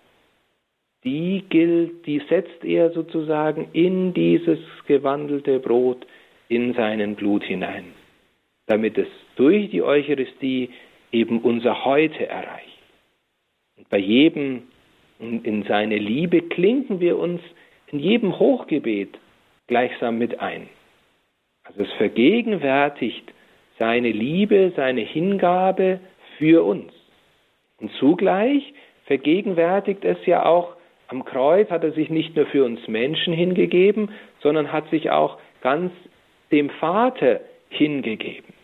[1.04, 6.06] die gilt, die setzt er sozusagen in dieses gewandelte Brot,
[6.48, 7.92] in seinen Blut hinein,
[8.66, 10.70] damit es durch die Eucharistie
[11.12, 12.82] eben unser Heute erreicht.
[13.76, 14.62] Und bei jedem
[15.20, 17.40] in seine Liebe klinken wir uns
[17.88, 19.18] in jedem Hochgebet
[19.66, 20.68] gleichsam mit ein.
[21.64, 23.32] Also es vergegenwärtigt
[23.78, 26.00] seine Liebe, seine Hingabe
[26.38, 26.92] für uns.
[27.80, 28.72] Und zugleich
[29.06, 30.76] vergegenwärtigt es ja auch,
[31.08, 35.38] am Kreuz hat er sich nicht nur für uns Menschen hingegeben, sondern hat sich auch
[35.62, 35.92] ganz
[36.52, 38.54] dem Vater hingegeben.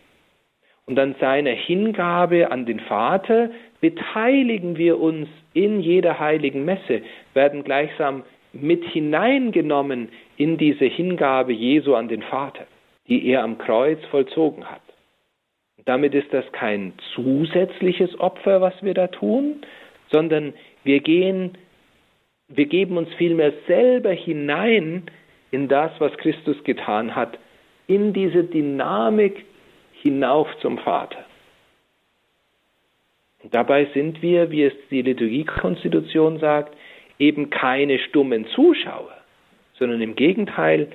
[0.87, 7.65] Und an seiner Hingabe an den Vater beteiligen wir uns in jeder heiligen Messe, werden
[7.65, 12.67] gleichsam mit hineingenommen in diese Hingabe Jesu an den Vater
[13.09, 14.81] die er am Kreuz vollzogen hat.
[15.85, 19.61] Damit ist das kein zusätzliches Opfer, was wir da tun,
[20.11, 21.59] sondern wir gehen,
[22.49, 25.03] wir geben uns vielmehr selber hinein
[25.51, 27.39] in das, was Christus getan hat,
[27.87, 29.45] in diese Dynamik
[29.93, 31.25] hinauf zum Vater.
[33.43, 36.77] Und dabei sind wir, wie es die Liturgiekonstitution sagt,
[37.19, 39.17] eben keine stummen Zuschauer,
[39.79, 40.89] sondern im Gegenteil,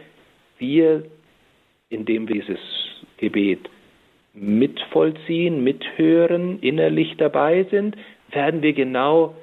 [0.57, 1.03] wir,
[1.89, 2.59] indem wir dieses
[3.17, 3.69] Gebet
[4.33, 7.95] mitvollziehen, mithören, innerlich dabei sind,
[8.31, 9.35] werden wir genau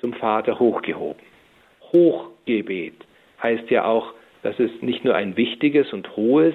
[0.00, 1.22] zum Vater hochgehoben.
[1.92, 2.94] Hochgebet
[3.42, 4.13] heißt ja auch,
[4.44, 6.54] dass es nicht nur ein wichtiges und hohes,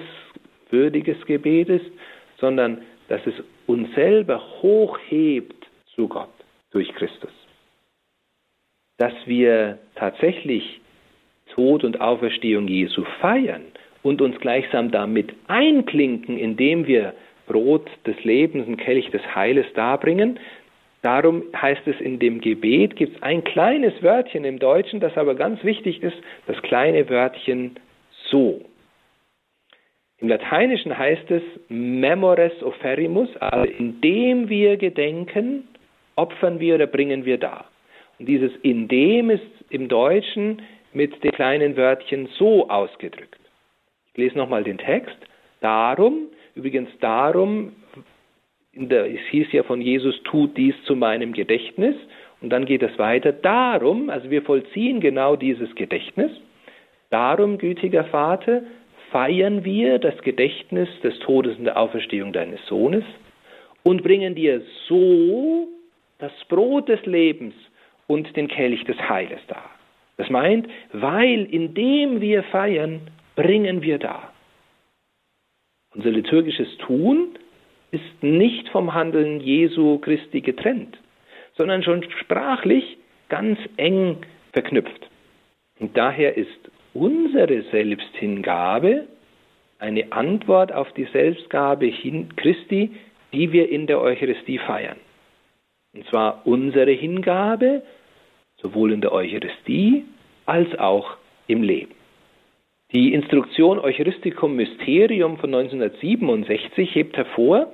[0.70, 1.90] würdiges Gebet ist,
[2.38, 3.34] sondern dass es
[3.66, 6.32] uns selber hochhebt zu Gott
[6.70, 7.32] durch Christus.
[8.96, 10.80] Dass wir tatsächlich
[11.54, 13.64] Tod und Auferstehung Jesu feiern
[14.04, 17.12] und uns gleichsam damit einklinken, indem wir
[17.48, 20.38] Brot des Lebens und Kelch des Heiles darbringen.
[21.02, 25.34] Darum heißt es in dem Gebet, gibt es ein kleines Wörtchen im Deutschen, das aber
[25.34, 27.76] ganz wichtig ist, das kleine Wörtchen
[28.28, 28.60] so.
[30.18, 35.66] Im Lateinischen heißt es memores offerimus, also indem wir gedenken,
[36.16, 37.64] opfern wir oder bringen wir dar.
[38.18, 40.60] Und dieses indem ist im Deutschen
[40.92, 43.40] mit dem kleinen Wörtchen so ausgedrückt.
[44.12, 45.16] Ich lese nochmal den Text.
[45.62, 47.72] Darum, Übrigens darum,
[48.74, 51.96] der, es hieß ja von Jesus, tut dies zu meinem Gedächtnis.
[52.40, 53.32] Und dann geht es weiter.
[53.32, 56.30] Darum, also wir vollziehen genau dieses Gedächtnis.
[57.10, 58.62] Darum, gütiger Vater,
[59.10, 63.04] feiern wir das Gedächtnis des Todes und der Auferstehung deines Sohnes
[63.82, 65.68] und bringen dir so
[66.18, 67.54] das Brot des Lebens
[68.06, 69.70] und den Kelch des Heiles dar.
[70.16, 73.00] Das meint, weil indem wir feiern,
[73.36, 74.32] bringen wir dar.
[75.94, 77.30] Unser liturgisches Tun
[77.90, 80.98] ist nicht vom Handeln Jesu Christi getrennt,
[81.56, 82.98] sondern schon sprachlich
[83.28, 84.18] ganz eng
[84.52, 85.08] verknüpft.
[85.78, 89.06] Und daher ist unsere Selbsthingabe
[89.78, 91.92] eine Antwort auf die Selbstgabe
[92.36, 92.90] Christi,
[93.32, 94.98] die wir in der Eucharistie feiern.
[95.94, 97.82] Und zwar unsere Hingabe
[98.60, 100.04] sowohl in der Eucharistie
[100.46, 101.94] als auch im Leben.
[102.92, 107.72] Die Instruktion Eucharisticum Mysterium von 1967 hebt hervor,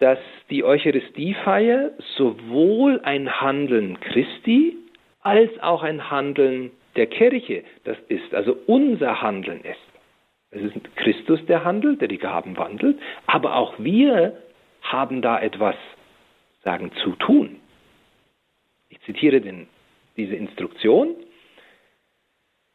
[0.00, 0.18] dass
[0.50, 4.76] die Eucharistiefeier sowohl ein Handeln Christi
[5.20, 9.78] als auch ein Handeln der Kirche, das ist, also unser Handeln ist.
[10.50, 14.36] Es ist Christus, der handelt, der die Gaben wandelt, aber auch wir
[14.82, 15.76] haben da etwas,
[16.64, 17.56] sagen, zu tun.
[18.88, 19.68] Ich zitiere den,
[20.16, 21.14] diese Instruktion.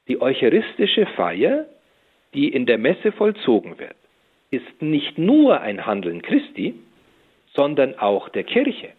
[0.08, 1.66] Die eucharistische Feier,
[2.34, 3.96] die in der Messe vollzogen wird,
[4.50, 6.76] ist nicht nur ein Handeln Christi,
[7.54, 8.90] sondern auch der Kirche.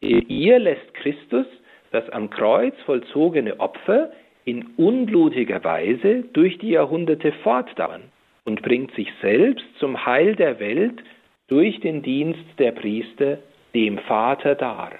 [0.00, 1.46] Ihr lässt Christus
[1.90, 4.12] das am Kreuz vollzogene Opfer
[4.44, 8.04] in unblutiger Weise durch die Jahrhunderte fortdauern
[8.44, 11.02] und bringt sich selbst zum Heil der Welt
[11.48, 13.38] durch den Dienst der Priester
[13.74, 14.92] dem Vater dar.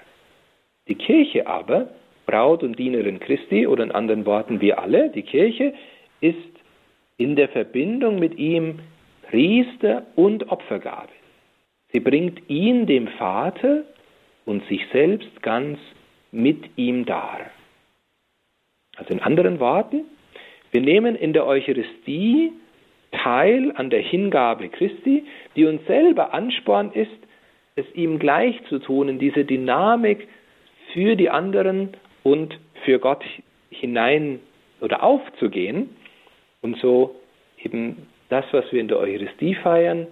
[0.87, 1.89] Die Kirche aber
[2.29, 5.73] Braut und Dienerin Christi oder in anderen Worten wir alle, die Kirche,
[6.21, 6.37] ist
[7.17, 8.79] in der Verbindung mit ihm
[9.29, 11.09] Priester und Opfergabe.
[11.91, 13.83] Sie bringt ihn dem Vater
[14.45, 15.79] und sich selbst ganz
[16.31, 17.39] mit ihm dar.
[18.95, 20.05] Also in anderen Worten,
[20.69, 22.51] wir nehmen in der Eucharistie
[23.11, 27.09] teil an der Hingabe Christi, die uns selber Ansporn ist,
[27.75, 30.27] es ihm gleich zu tun, in diese Dynamik
[30.93, 33.23] für die anderen und für Gott
[33.69, 34.39] hinein
[34.81, 35.95] oder aufzugehen
[36.61, 37.15] und so
[37.63, 40.07] eben das, was wir in der Eucharistie feiern,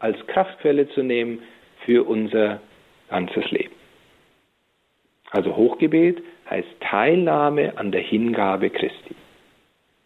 [0.00, 1.42] als Kraftquelle zu nehmen
[1.84, 2.60] für unser
[3.08, 3.74] ganzes Leben.
[5.30, 9.14] Also Hochgebet heißt Teilnahme an der Hingabe Christi.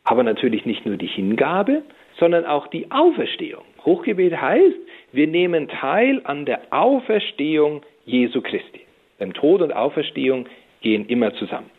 [0.05, 1.83] Aber natürlich nicht nur die Hingabe,
[2.19, 3.65] sondern auch die Auferstehung.
[3.85, 4.77] Hochgebet heißt,
[5.13, 8.81] wir nehmen teil an der Auferstehung Jesu Christi.
[9.21, 10.47] Denn Tod und Auferstehung
[10.81, 11.71] gehen immer zusammen.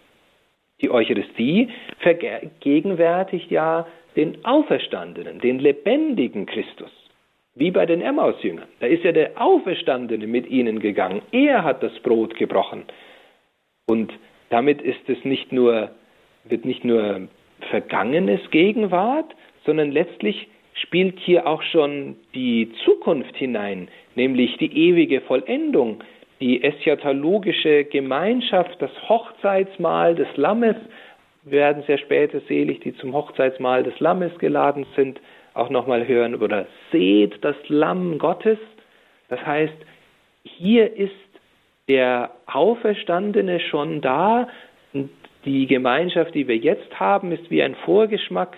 [0.82, 1.70] Die Eucharistie
[2.00, 3.86] vergegenwärtigt ja
[4.16, 6.92] den Auferstandenen, den lebendigen Christus.
[7.56, 8.68] Wie bei den Emmaus-Jüngern.
[8.80, 11.22] Da ist ja der Auferstandene mit ihnen gegangen.
[11.32, 12.84] Er hat das Brot gebrochen.
[13.86, 14.14] Und
[14.50, 15.92] damit ist es nicht nur,
[16.46, 17.28] wird nicht nur
[17.70, 19.36] Vergangenes Gegenwart,
[19.66, 26.04] sondern letztlich spielt hier auch schon die Zukunft hinein, nämlich die ewige Vollendung,
[26.40, 30.76] die eschatologische Gemeinschaft, das Hochzeitsmahl des Lammes,
[31.44, 35.20] werden sehr später selig, die zum Hochzeitsmahl des Lammes geladen sind,
[35.54, 38.60] auch nochmal hören, oder seht das Lamm Gottes,
[39.30, 39.74] Das heißt,
[40.44, 41.14] hier ist
[41.88, 44.50] der Auferstandene schon da
[44.94, 45.10] und
[45.46, 48.58] die Gemeinschaft, die wir jetzt haben, ist wie ein Vorgeschmack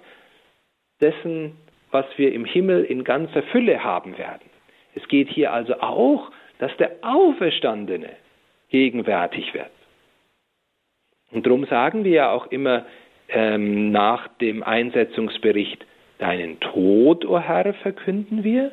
[0.99, 1.57] dessen,
[1.91, 4.49] was wir im Himmel in ganzer Fülle haben werden.
[4.95, 8.11] Es geht hier also auch, dass der Auferstandene
[8.69, 9.71] gegenwärtig wird.
[11.31, 12.85] Und darum sagen wir ja auch immer
[13.29, 15.83] ähm, nach dem Einsetzungsbericht,
[16.19, 18.71] deinen Tod, o oh Herr, verkünden wir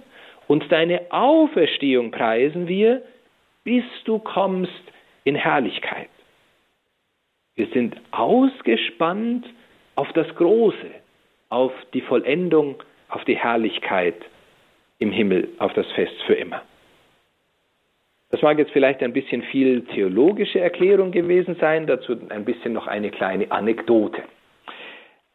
[0.49, 3.01] und deine Auferstehung preisen wir,
[3.65, 4.83] bis du kommst
[5.25, 6.11] in Herrlichkeit.
[7.55, 9.47] Wir sind ausgespannt
[9.95, 10.91] auf das Große,
[11.49, 14.17] auf die Vollendung, auf die Herrlichkeit
[14.99, 16.61] im Himmel, auf das Fest für immer.
[18.31, 22.87] Das mag jetzt vielleicht ein bisschen viel theologische Erklärung gewesen sein, dazu ein bisschen noch
[22.87, 24.23] eine kleine Anekdote.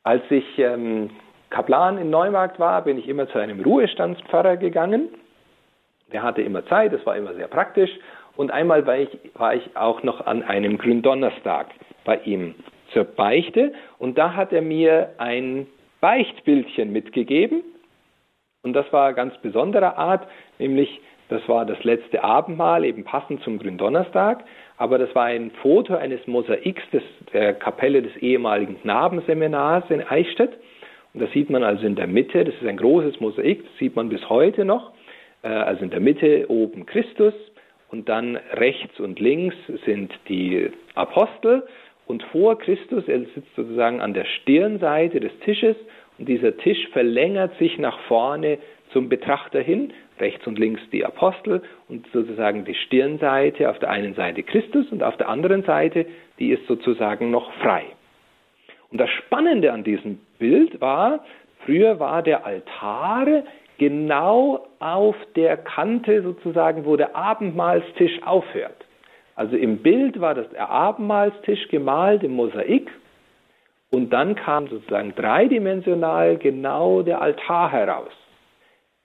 [0.03, 1.09] Als ich ähm,
[1.49, 5.09] Kaplan in Neumarkt war, bin ich immer zu einem Ruhestandspfarrer gegangen.
[6.11, 7.89] Der hatte immer Zeit, das war immer sehr praktisch.
[8.35, 11.67] Und einmal war ich, war ich auch noch an einem Gründonnerstag
[12.03, 12.55] bei ihm
[12.91, 15.67] zur Beichte und da hat er mir ein
[15.99, 17.63] Beichtbildchen mitgegeben.
[18.61, 20.27] Und das war ganz besonderer Art,
[20.59, 24.43] nämlich das war das letzte Abendmahl, eben passend zum Gründonnerstag.
[24.77, 30.51] Aber das war ein Foto eines Mosaiks des, der Kapelle des ehemaligen Knabenseminars in Eichstätt.
[31.13, 33.95] Und das sieht man also in der Mitte, das ist ein großes Mosaik, das sieht
[33.95, 34.91] man bis heute noch.
[35.43, 37.33] Äh, also in der Mitte oben Christus
[37.89, 39.55] und dann rechts und links
[39.85, 41.63] sind die Apostel
[42.07, 45.75] und vor Christus, er sitzt sozusagen an der Stirnseite des Tisches
[46.17, 48.57] und dieser Tisch verlängert sich nach vorne
[48.93, 54.13] zum Betrachter hin, rechts und links die Apostel und sozusagen die Stirnseite auf der einen
[54.13, 56.05] Seite Christus und auf der anderen Seite,
[56.39, 57.83] die ist sozusagen noch frei.
[58.91, 61.25] Und das Spannende an diesem Bild war,
[61.65, 63.43] früher war der Altar
[63.79, 68.85] genau auf der Kante sozusagen, wo der Abendmahlstisch aufhört.
[69.35, 72.89] Also im Bild war das der Abendmahlstisch gemalt im Mosaik
[73.91, 78.11] und dann kam sozusagen dreidimensional genau der Altar heraus.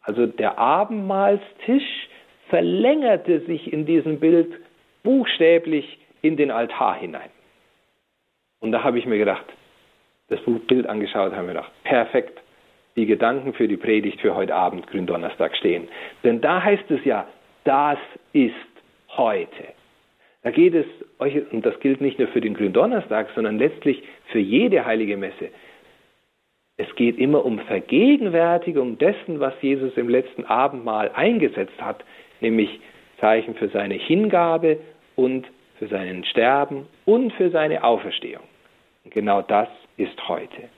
[0.08, 2.08] Also der Abendmahlstisch
[2.48, 4.50] verlängerte sich in diesem Bild
[5.02, 7.28] buchstäblich in den Altar hinein.
[8.60, 9.44] Und da habe ich mir gedacht,
[10.28, 12.40] das Bild angeschaut, habe mir gedacht, perfekt,
[12.96, 15.88] die Gedanken für die Predigt für heute Abend, Gründonnerstag, stehen.
[16.24, 17.28] Denn da heißt es ja,
[17.64, 17.98] das
[18.32, 18.54] ist
[19.14, 19.74] heute.
[20.42, 20.86] Da geht es
[21.18, 24.02] euch, und das gilt nicht nur für den Gründonnerstag, sondern letztlich
[24.32, 25.50] für jede heilige Messe.
[26.78, 32.04] Es geht immer um Vergegenwärtigung dessen, was Jesus im letzten Abendmahl eingesetzt hat,
[32.40, 32.80] nämlich
[33.20, 34.78] Zeichen für seine Hingabe
[35.16, 35.46] und
[35.78, 38.44] für seinen Sterben und für seine Auferstehung.
[39.04, 40.68] Und genau das ist heute.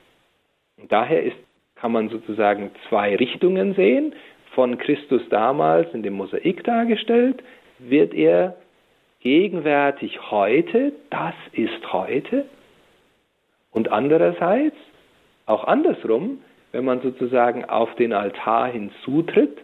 [0.78, 1.36] Und daher ist,
[1.74, 4.14] kann man sozusagen zwei Richtungen sehen.
[4.54, 7.42] Von Christus damals in dem Mosaik dargestellt,
[7.78, 8.56] wird er
[9.20, 12.46] gegenwärtig heute, das ist heute.
[13.70, 14.76] Und andererseits,
[15.50, 16.40] auch andersrum,
[16.72, 19.58] wenn man sozusagen auf den Altar hinzutritt,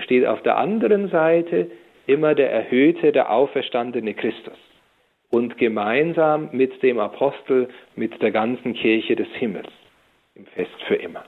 [0.00, 1.70] steht auf der anderen Seite
[2.06, 4.56] immer der erhöhte, der auferstandene Christus
[5.30, 9.68] und gemeinsam mit dem Apostel, mit der ganzen Kirche des Himmels
[10.34, 11.24] im Fest für immer.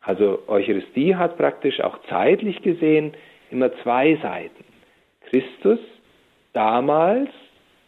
[0.00, 3.12] Also Eucharistie hat praktisch auch zeitlich gesehen
[3.50, 4.64] immer zwei Seiten.
[5.28, 5.80] Christus
[6.54, 7.28] damals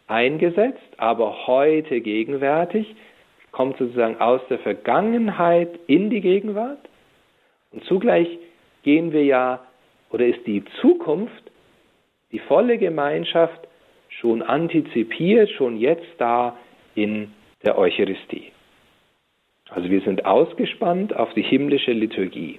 [0.09, 2.95] eingesetzt, aber heute gegenwärtig,
[3.53, 6.79] kommt sozusagen aus der Vergangenheit in die Gegenwart.
[7.73, 8.29] Und zugleich
[8.83, 9.65] gehen wir ja,
[10.11, 11.51] oder ist die Zukunft,
[12.33, 13.61] die volle Gemeinschaft
[14.09, 16.57] schon antizipiert, schon jetzt da
[16.95, 17.33] in
[17.65, 18.53] der Eucharistie.
[19.69, 22.59] Also wir sind ausgespannt auf die himmlische Liturgie.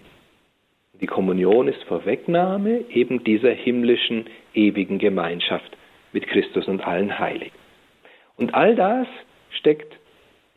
[1.02, 5.76] Die Kommunion ist Vorwegnahme eben dieser himmlischen, ewigen Gemeinschaft
[6.14, 7.56] mit Christus und allen Heiligen.
[8.38, 9.08] Und all das
[9.50, 9.98] steckt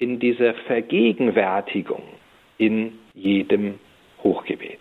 [0.05, 2.03] in dieser Vergegenwärtigung
[2.59, 3.81] in jedem
[4.23, 4.79] Hochgebet.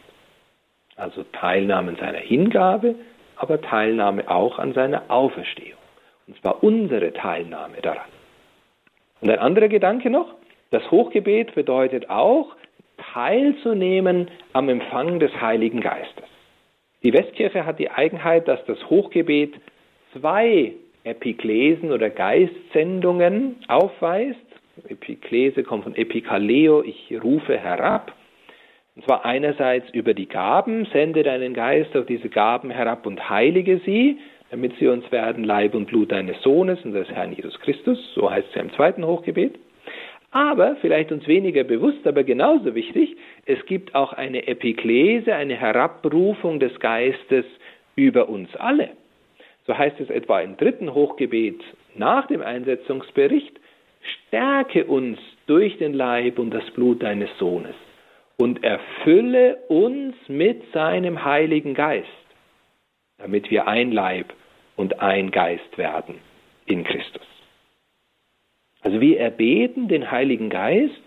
[0.98, 2.96] Also Teilnahme an seiner Hingabe,
[3.38, 5.80] aber Teilnahme auch an seiner Auferstehung.
[6.28, 8.12] Und zwar unsere Teilnahme daran.
[9.22, 10.28] Und ein anderer Gedanke noch,
[10.72, 12.58] das Hochgebet bedeutet auch,
[13.14, 16.26] teilzunehmen am Empfang des Heiligen Geistes.
[17.02, 19.54] Die Westkirche hat die Eigenheit, dass das Hochgebet
[20.12, 20.74] zwei
[21.06, 24.43] Epiklesen oder Geistsendungen aufweist.
[24.88, 28.14] Epiklese kommt von Epikaleo, ich rufe herab.
[28.96, 33.80] Und zwar einerseits über die Gaben, sende deinen Geist auf diese Gaben herab und heilige
[33.86, 34.20] sie
[34.54, 38.30] damit sie uns werden Leib und Blut deines Sohnes und des Herrn Jesus Christus, so
[38.30, 39.56] heißt es ja im zweiten Hochgebet.
[40.30, 43.18] Aber, vielleicht uns weniger bewusst, aber genauso wichtig,
[43.48, 47.46] es gibt auch eine Epiklese, eine Herabrufung des Geistes
[47.96, 48.92] über uns alle.
[49.66, 51.60] So heißt es etwa im dritten Hochgebet
[51.96, 53.60] nach dem Einsetzungsbericht,
[54.28, 57.76] stärke uns durch den Leib und das Blut deines Sohnes
[58.38, 62.08] und erfülle uns mit seinem Heiligen Geist,
[63.18, 64.34] damit wir ein Leib
[64.76, 66.16] und ein Geist werden
[66.66, 67.26] in Christus.
[68.82, 71.02] Also wir erbeten den Heiligen Geist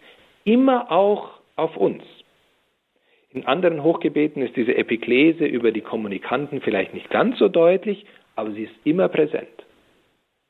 [0.45, 2.03] immer auch auf uns.
[3.31, 8.53] In anderen Hochgebeten ist diese Epiklese über die Kommunikanten vielleicht nicht ganz so deutlich, aber
[8.53, 9.66] sie ist immer präsent.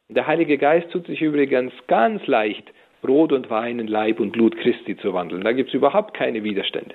[0.08, 4.56] Der Heilige Geist tut sich übrigens ganz leicht, Brot und Wein in Leib und Blut
[4.56, 5.42] Christi zu wandeln.
[5.42, 6.94] Da gibt es überhaupt keine Widerstände.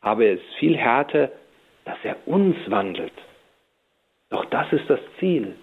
[0.00, 1.30] Aber es ist viel härter,
[1.84, 3.12] dass er uns wandelt.
[4.30, 5.54] Doch das ist das Ziel,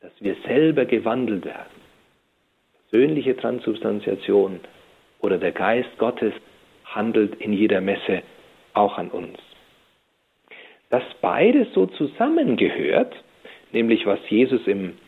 [0.00, 1.82] dass wir selber gewandelt werden.
[2.90, 4.60] Persönliche Transubstantiation
[5.20, 6.34] oder der Geist Gottes
[6.84, 8.22] handelt in jeder Messe
[8.74, 9.38] auch an uns.
[10.90, 13.14] Dass beides so zusammengehört,
[13.72, 14.98] nämlich was Jesus im,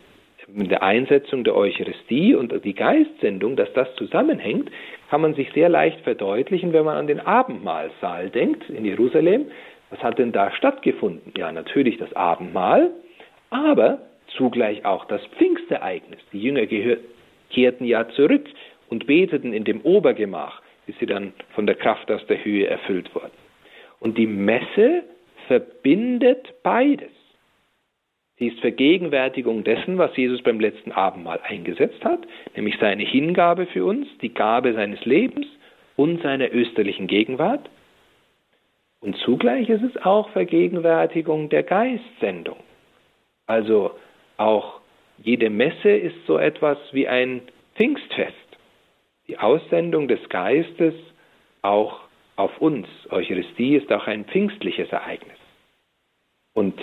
[0.54, 4.70] in der Einsetzung der Eucharistie und die Geistsendung, dass das zusammenhängt,
[5.10, 9.46] kann man sich sehr leicht verdeutlichen, wenn man an den Abendmahlsaal denkt in Jerusalem.
[9.90, 11.32] Was hat denn da stattgefunden?
[11.36, 12.90] Ja, natürlich das Abendmahl,
[13.50, 13.98] aber
[14.36, 16.20] zugleich auch das Pfingstereignis.
[16.32, 16.66] Die Jünger
[17.50, 18.46] kehrten ja zurück
[18.88, 23.14] und beteten in dem Obergemach bis sie dann von der Kraft aus der Höhe erfüllt
[23.14, 23.32] wurden.
[24.00, 25.04] Und die Messe
[25.46, 27.10] verbindet beides.
[28.38, 32.20] Sie ist Vergegenwärtigung dessen, was Jesus beim letzten Abendmahl eingesetzt hat,
[32.56, 35.46] nämlich seine Hingabe für uns, die Gabe seines Lebens
[35.96, 37.70] und seiner österlichen Gegenwart.
[39.00, 42.56] Und zugleich ist es auch Vergegenwärtigung der Geistsendung.
[43.46, 43.92] Also
[44.36, 44.80] auch
[45.18, 47.42] jede Messe ist so etwas wie ein
[47.76, 48.44] Pfingstfest
[49.28, 50.94] die Aussendung des Geistes
[51.62, 52.00] auch
[52.36, 52.86] auf uns.
[53.10, 55.38] Eucharistie ist auch ein pfingstliches Ereignis.
[56.52, 56.78] Und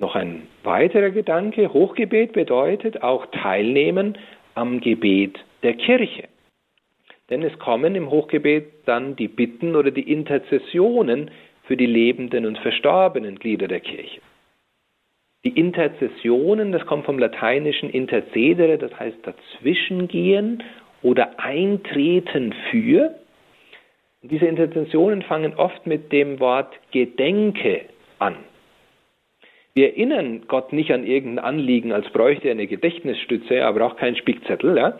[0.00, 4.16] noch ein weiterer Gedanke, Hochgebet bedeutet auch teilnehmen
[4.54, 6.28] am Gebet der Kirche.
[7.30, 11.30] Denn es kommen im Hochgebet dann die Bitten oder die Interzessionen
[11.64, 14.20] für die lebenden und verstorbenen Glieder der Kirche.
[15.44, 20.62] Die Interzessionen, das kommt vom lateinischen intercedere, das heißt dazwischengehen
[21.02, 23.14] oder eintreten für.
[24.22, 27.82] Diese Interventionen fangen oft mit dem Wort Gedenke
[28.18, 28.36] an.
[29.78, 34.16] Wir erinnern Gott nicht an irgendein Anliegen, als bräuchte er eine Gedächtnisstütze, er braucht keinen
[34.16, 34.76] Spickzettel.
[34.76, 34.98] Ja?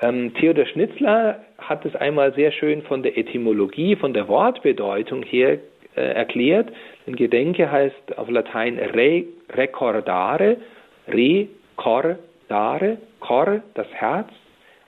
[0.00, 5.58] Ähm, Theodor Schnitzler hat es einmal sehr schön von der Etymologie, von der Wortbedeutung her
[5.94, 6.72] äh, erklärt.
[7.06, 10.56] Denn Gedenke heißt auf Latein re, recordare,
[11.06, 14.30] recordare, cor, das Herz,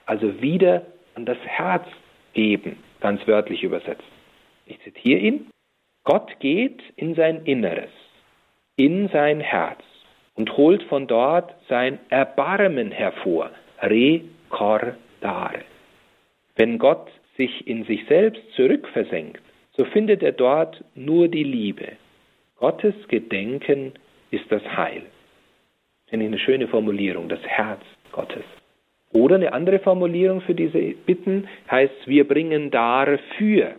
[0.07, 0.81] also wieder
[1.13, 1.85] an das Herz
[2.33, 4.01] geben, ganz wörtlich übersetzt.
[4.65, 5.45] Ich zitiere ihn.
[6.05, 7.91] Gott geht in sein Inneres,
[8.77, 9.81] in sein Herz
[10.35, 13.51] und holt von dort sein Erbarmen hervor,
[13.81, 15.63] recordare.
[16.55, 19.41] Wenn Gott sich in sich selbst zurückversenkt,
[19.75, 21.93] so findet er dort nur die Liebe.
[22.57, 23.93] Gottes Gedenken
[24.31, 25.03] ist das Heil.
[26.07, 28.43] Finde ich eine schöne Formulierung, das Herz Gottes.
[29.13, 33.75] Oder eine andere Formulierung für diese Bitten heißt, wir bringen dafür.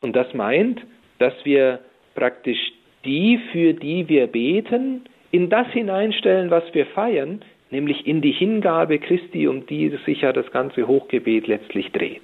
[0.00, 0.80] Und das meint,
[1.18, 1.80] dass wir
[2.14, 2.72] praktisch
[3.04, 8.98] die, für die wir beten, in das hineinstellen, was wir feiern, nämlich in die Hingabe
[8.98, 12.22] Christi, um die sich ja das ganze Hochgebet letztlich dreht.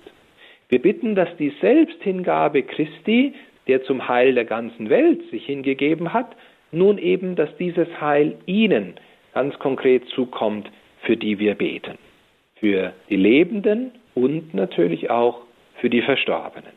[0.68, 3.34] Wir bitten, dass die Selbsthingabe Christi,
[3.66, 6.36] der zum Heil der ganzen Welt sich hingegeben hat,
[6.72, 8.94] nun eben, dass dieses Heil ihnen
[9.34, 10.70] ganz konkret zukommt,
[11.02, 11.98] für die wir beten
[12.60, 15.40] für die Lebenden und natürlich auch
[15.80, 16.72] für die Verstorbenen,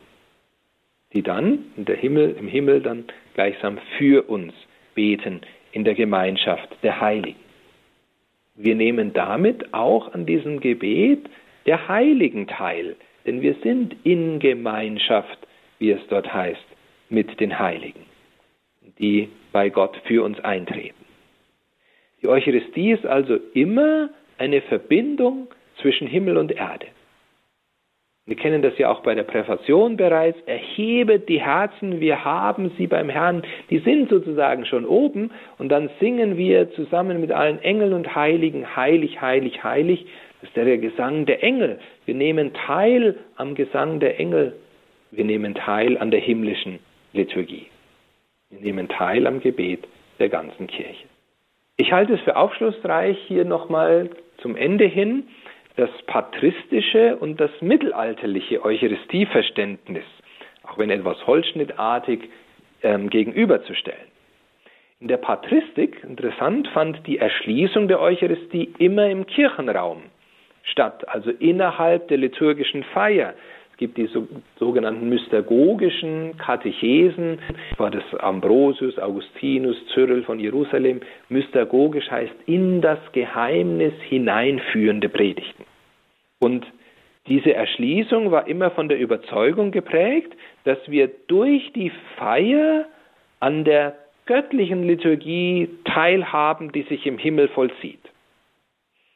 [1.13, 4.53] die dann Himmel, im Himmel dann gleichsam für uns
[4.95, 5.41] beten
[5.71, 7.39] in der Gemeinschaft der Heiligen.
[8.55, 11.27] Wir nehmen damit auch an diesem Gebet
[11.65, 12.95] der Heiligen teil,
[13.25, 15.39] denn wir sind in Gemeinschaft,
[15.79, 16.65] wie es dort heißt,
[17.09, 18.05] mit den Heiligen,
[18.99, 21.03] die bei Gott für uns eintreten.
[22.21, 25.47] Die Eucharistie ist also immer eine Verbindung
[25.81, 26.87] zwischen Himmel und Erde.
[28.25, 30.39] Wir kennen das ja auch bei der Präfation bereits.
[30.45, 33.43] Erhebet die Herzen, wir haben sie beim Herrn.
[33.69, 35.31] Die sind sozusagen schon oben.
[35.57, 40.05] Und dann singen wir zusammen mit allen Engeln und Heiligen, heilig, heilig, heilig.
[40.39, 41.79] Das ist der Gesang der Engel.
[42.05, 44.55] Wir nehmen teil am Gesang der Engel.
[45.11, 46.79] Wir nehmen teil an der himmlischen
[47.11, 47.67] Liturgie.
[48.49, 49.85] Wir nehmen teil am Gebet
[50.19, 51.07] der ganzen Kirche.
[51.75, 55.23] Ich halte es für aufschlussreich, hier nochmal zum Ende hin
[55.75, 60.05] das patristische und das mittelalterliche Eucharistieverständnis,
[60.63, 62.29] auch wenn etwas holzschnittartig,
[62.83, 64.07] ähm, gegenüberzustellen.
[64.99, 70.03] In der Patristik, interessant, fand die Erschließung der Eucharistie immer im Kirchenraum
[70.63, 73.33] statt, also innerhalb der liturgischen Feier.
[73.73, 74.07] Es gibt die
[74.59, 77.39] sogenannten mystagogischen Katechesen,
[77.77, 81.01] war das Ambrosius, Augustinus, Cyril von Jerusalem.
[81.29, 85.65] Mystagogisch heißt in das Geheimnis hineinführende Predigten.
[86.39, 86.67] Und
[87.27, 90.31] diese Erschließung war immer von der Überzeugung geprägt,
[90.65, 92.85] dass wir durch die Feier
[93.39, 93.95] an der
[94.27, 97.99] göttlichen Liturgie teilhaben, die sich im Himmel vollzieht.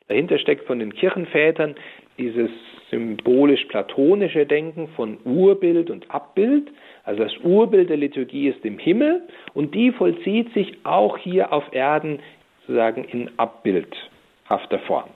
[0.07, 1.75] Dahinter steckt von den Kirchenvätern
[2.17, 2.49] dieses
[2.89, 6.69] symbolisch-platonische Denken von Urbild und Abbild.
[7.03, 9.21] Also das Urbild der Liturgie ist im Himmel
[9.53, 12.19] und die vollzieht sich auch hier auf Erden
[12.61, 15.09] sozusagen in abbildhafter Form.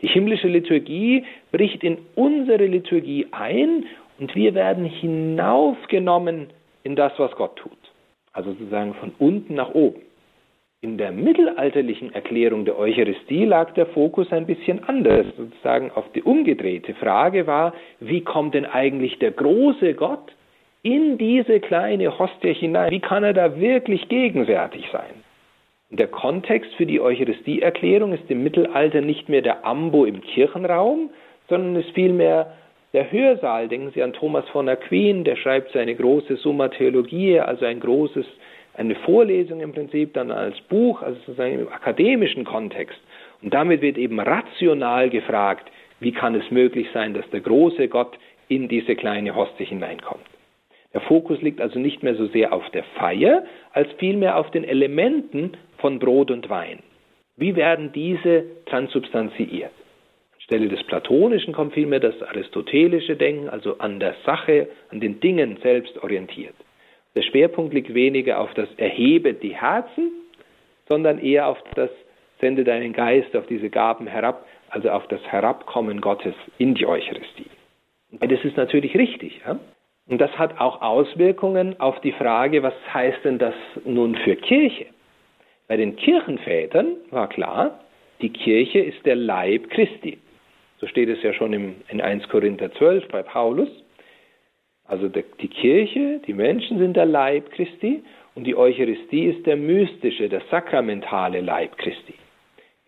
[0.00, 3.86] Die himmlische Liturgie bricht in unsere Liturgie ein
[4.18, 6.48] und wir werden hinaufgenommen
[6.84, 7.78] in das, was Gott tut
[8.38, 10.00] also sozusagen von unten nach oben.
[10.80, 16.22] In der mittelalterlichen Erklärung der Eucharistie lag der Fokus ein bisschen anders, sozusagen auf die
[16.22, 20.32] umgedrehte Frage war, wie kommt denn eigentlich der große Gott
[20.84, 22.92] in diese kleine Hostie hinein?
[22.92, 25.24] Wie kann er da wirklich gegenwärtig sein?
[25.90, 31.10] Der Kontext für die Eucharistieerklärung ist im Mittelalter nicht mehr der Ambo im Kirchenraum,
[31.48, 32.52] sondern ist vielmehr
[32.92, 37.64] der Hörsaal, denken Sie an Thomas von Aquin, der schreibt seine große Summa Theologiae, also
[37.64, 38.26] ein großes,
[38.78, 42.98] eine Vorlesung im Prinzip dann als Buch, also sozusagen im akademischen Kontext.
[43.42, 45.70] Und damit wird eben rational gefragt,
[46.00, 48.16] wie kann es möglich sein, dass der große Gott
[48.48, 50.24] in diese kleine Hostie hineinkommt.
[50.94, 54.64] Der Fokus liegt also nicht mehr so sehr auf der Feier, als vielmehr auf den
[54.64, 56.78] Elementen von Brot und Wein.
[57.36, 59.72] Wie werden diese transubstanziiert?
[60.38, 65.58] Stelle des Platonischen kommt vielmehr das aristotelische Denken, also an der Sache, an den Dingen
[65.62, 66.54] selbst orientiert.
[67.18, 70.12] Der Schwerpunkt liegt weniger auf das Erhebe die Herzen,
[70.88, 71.90] sondern eher auf das
[72.40, 77.50] Sende deinen Geist auf diese Gaben herab, also auf das Herabkommen Gottes in die Eucharistie.
[78.20, 79.40] Das ist natürlich richtig.
[79.44, 79.58] Ja?
[80.06, 83.54] Und das hat auch Auswirkungen auf die Frage, was heißt denn das
[83.84, 84.86] nun für Kirche?
[85.66, 87.80] Bei den Kirchenvätern war klar,
[88.22, 90.18] die Kirche ist der Leib Christi.
[90.80, 93.70] So steht es ja schon in 1 Korinther 12 bei Paulus.
[94.88, 98.02] Also die Kirche, die Menschen sind der Leib Christi
[98.34, 102.14] und die Eucharistie ist der mystische, der sakramentale Leib Christi.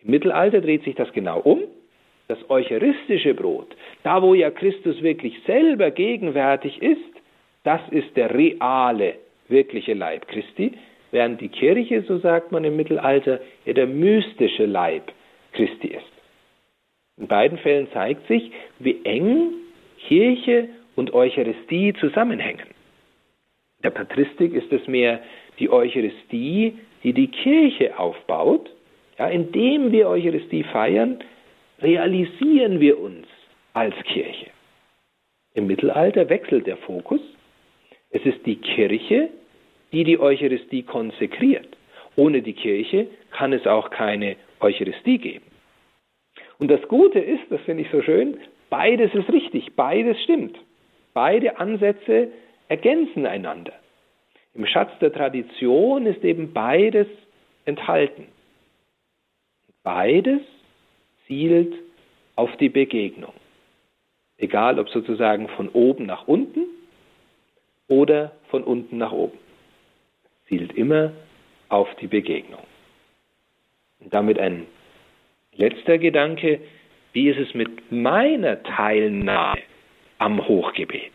[0.03, 1.61] Im Mittelalter dreht sich das genau um.
[2.27, 6.99] Das eucharistische Brot, da wo ja Christus wirklich selber gegenwärtig ist,
[7.63, 9.15] das ist der reale,
[9.49, 10.71] wirkliche Leib Christi,
[11.11, 15.11] während die Kirche, so sagt man im Mittelalter, ja der mystische Leib
[15.51, 16.11] Christi ist.
[17.17, 19.51] In beiden Fällen zeigt sich, wie eng
[20.07, 22.67] Kirche und Eucharistie zusammenhängen.
[23.83, 25.21] Der Patristik ist es mehr
[25.59, 28.69] die Eucharistie, die die Kirche aufbaut.
[29.17, 31.19] Ja, indem wir Eucharistie feiern,
[31.81, 33.27] realisieren wir uns
[33.73, 34.47] als Kirche.
[35.53, 37.21] Im Mittelalter wechselt der Fokus.
[38.09, 39.29] Es ist die Kirche,
[39.91, 41.67] die die Eucharistie konsekriert.
[42.15, 45.45] Ohne die Kirche kann es auch keine Eucharistie geben.
[46.59, 48.37] Und das Gute ist, das finde ich so schön,
[48.69, 50.57] beides ist richtig, beides stimmt.
[51.13, 52.29] Beide Ansätze
[52.67, 53.73] ergänzen einander.
[54.53, 57.07] Im Schatz der Tradition ist eben beides
[57.65, 58.27] enthalten.
[59.83, 60.41] Beides
[61.27, 61.73] zielt
[62.35, 63.33] auf die Begegnung.
[64.37, 66.65] Egal ob sozusagen von oben nach unten
[67.87, 69.37] oder von unten nach oben.
[70.47, 71.11] Zielt immer
[71.69, 72.63] auf die Begegnung.
[73.99, 74.65] Und damit ein
[75.53, 76.61] Letzter Gedanke,
[77.13, 79.61] wie ist es mit meiner Teilnahme
[80.21, 81.11] am Hochgebet?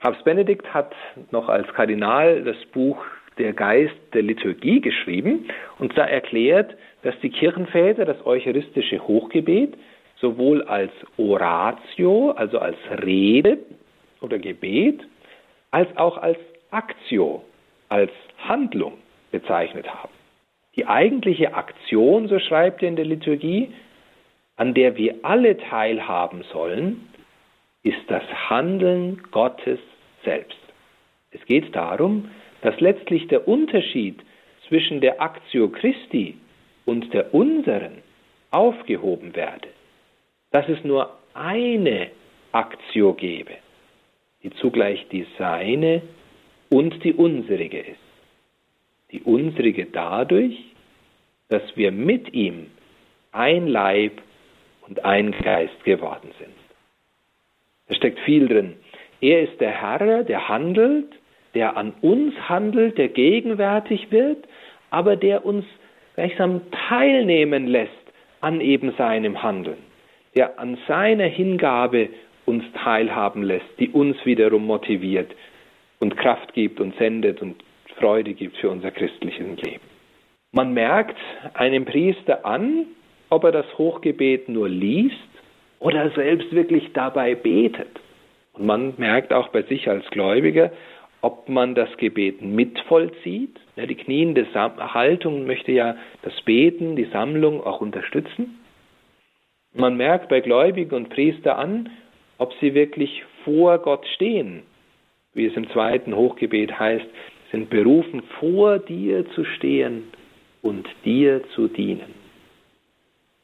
[0.00, 0.92] Papst Benedikt hat
[1.30, 2.98] noch als Kardinal das Buch
[3.38, 5.48] Der Geist der Liturgie geschrieben
[5.78, 9.74] und da erklärt, dass die Kirchenväter das eucharistische Hochgebet
[10.20, 13.58] sowohl als Oratio, also als Rede
[14.20, 15.00] oder Gebet,
[15.70, 16.38] als auch als
[16.70, 17.44] Aktio,
[17.88, 18.98] als Handlung
[19.30, 20.12] bezeichnet haben.
[20.76, 23.72] Die eigentliche Aktion, so schreibt er in der Liturgie,
[24.56, 27.09] an der wir alle teilhaben sollen,
[27.82, 29.78] ist das Handeln Gottes
[30.24, 30.58] selbst.
[31.30, 32.30] Es geht darum,
[32.62, 34.20] dass letztlich der Unterschied
[34.68, 36.36] zwischen der Actio Christi
[36.84, 38.02] und der unseren
[38.50, 39.68] aufgehoben werde,
[40.50, 42.10] dass es nur eine
[42.52, 43.54] Aktio gebe,
[44.42, 46.02] die zugleich die seine
[46.68, 47.98] und die unsrige ist.
[49.12, 50.56] Die unsrige dadurch,
[51.48, 52.66] dass wir mit ihm
[53.32, 54.20] ein Leib
[54.86, 56.59] und ein Geist geworden sind.
[57.90, 58.74] Da steckt viel drin.
[59.20, 61.08] Er ist der Herr, der handelt,
[61.54, 64.46] der an uns handelt, der gegenwärtig wird,
[64.90, 65.64] aber der uns
[66.14, 67.90] gleichsam teilnehmen lässt
[68.40, 69.78] an eben seinem Handeln,
[70.36, 72.10] der an seiner Hingabe
[72.46, 75.34] uns teilhaben lässt, die uns wiederum motiviert
[75.98, 77.56] und Kraft gibt und sendet und
[77.98, 79.84] Freude gibt für unser christliches Leben.
[80.52, 81.18] Man merkt
[81.54, 82.86] einem Priester an,
[83.30, 85.29] ob er das Hochgebet nur liest
[85.80, 88.00] oder selbst wirklich dabei betet.
[88.52, 90.70] Und man merkt auch bei sich als Gläubiger,
[91.22, 93.58] ob man das Gebet mitvollzieht.
[93.76, 98.58] Ja, die kniende Haltung möchte ja das Beten, die Sammlung auch unterstützen.
[99.72, 101.88] Man merkt bei Gläubigen und Priester an,
[102.38, 104.62] ob sie wirklich vor Gott stehen,
[105.34, 107.06] wie es im zweiten Hochgebet heißt,
[107.52, 110.04] sind berufen, vor dir zu stehen
[110.62, 112.14] und dir zu dienen.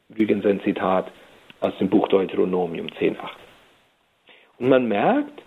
[0.09, 1.11] Übrigens ein Zitat
[1.59, 3.15] aus dem Buch Deuteronomium 10.8.
[4.59, 5.41] Und man merkt,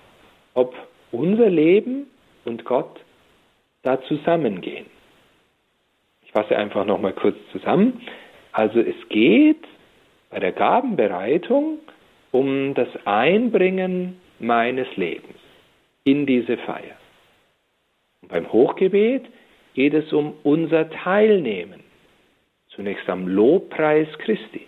[0.55, 0.75] ob
[1.13, 2.07] unser Leben
[2.45, 3.01] und Gott
[3.83, 4.87] da zusammengehen.
[6.23, 8.03] Ich fasse einfach nochmal kurz zusammen.
[8.53, 9.65] Also es geht
[10.31, 11.79] bei der Gabenbereitung
[12.31, 15.39] um das Einbringen meines Lebens
[16.05, 16.97] in diese Feier.
[18.23, 19.25] Und beim Hochgebet
[19.75, 21.81] geht es um unser Teilnehmen.
[22.69, 24.67] Zunächst am Lobpreis Christi.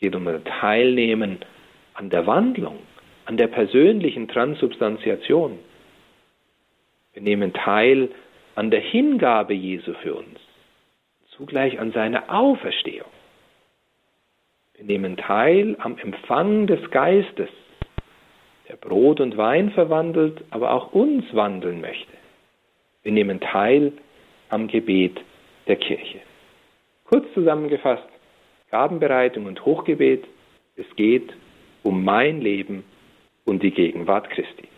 [0.00, 1.38] Geht um unser Teilnehmen
[1.94, 2.78] an der Wandlung,
[3.24, 5.58] an der persönlichen Transubstantiation.
[7.12, 8.10] Wir nehmen teil
[8.54, 10.38] an der Hingabe Jesu für uns,
[11.30, 13.10] zugleich an seiner Auferstehung.
[14.74, 17.48] Wir nehmen teil am Empfang des Geistes,
[18.68, 22.12] der Brot und Wein verwandelt, aber auch uns wandeln möchte.
[23.02, 23.92] Wir nehmen teil
[24.48, 25.20] am Gebet
[25.66, 26.20] der Kirche.
[27.04, 28.08] Kurz zusammengefasst,
[28.70, 30.24] Gabenbereitung und Hochgebet,
[30.76, 31.32] es geht
[31.82, 32.84] um mein Leben
[33.44, 34.68] und die Gegenwart Christi.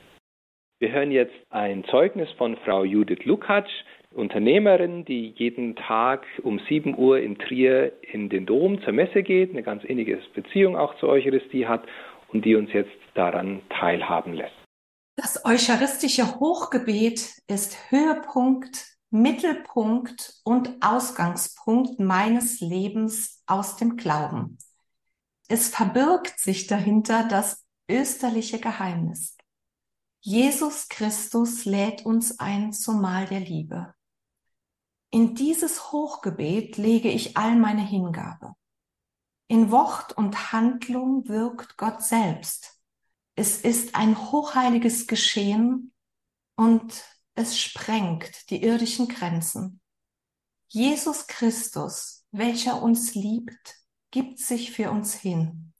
[0.78, 3.70] Wir hören jetzt ein Zeugnis von Frau Judith Lukatsch,
[4.14, 9.50] Unternehmerin, die jeden Tag um 7 Uhr in Trier in den Dom zur Messe geht,
[9.50, 11.84] eine ganz innige Beziehung auch zur Eucharistie hat
[12.28, 14.54] und die uns jetzt daran teilhaben lässt.
[15.16, 24.58] Das eucharistische Hochgebet ist Höhepunkt, Mittelpunkt und Ausgangspunkt meines Lebens aus dem Glauben.
[25.48, 29.36] Es verbirgt sich dahinter das österliche Geheimnis.
[30.20, 33.94] Jesus Christus lädt uns ein zum Mahl der Liebe.
[35.10, 38.54] In dieses Hochgebet lege ich all meine Hingabe.
[39.48, 42.80] In Wort und Handlung wirkt Gott selbst.
[43.34, 45.92] Es ist ein hochheiliges Geschehen
[46.54, 47.02] und
[47.34, 49.80] es sprengt die irdischen Grenzen.
[50.68, 53.76] Jesus Christus, welcher uns liebt,
[54.10, 55.72] gibt sich für uns hin.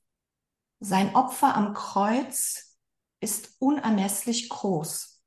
[0.81, 2.77] Sein Opfer am Kreuz
[3.21, 5.23] ist unermesslich groß.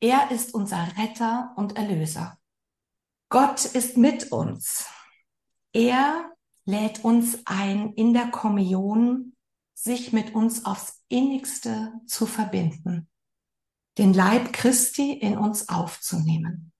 [0.00, 2.38] Er ist unser Retter und Erlöser.
[3.30, 4.86] Gott ist mit uns.
[5.72, 6.30] Er
[6.66, 9.34] lädt uns ein, in der Kommunion
[9.74, 13.08] sich mit uns aufs innigste zu verbinden,
[13.98, 16.72] den Leib Christi in uns aufzunehmen.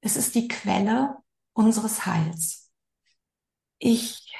[0.00, 1.16] Es ist die Quelle
[1.52, 2.70] unseres Heils.
[3.78, 4.34] Ich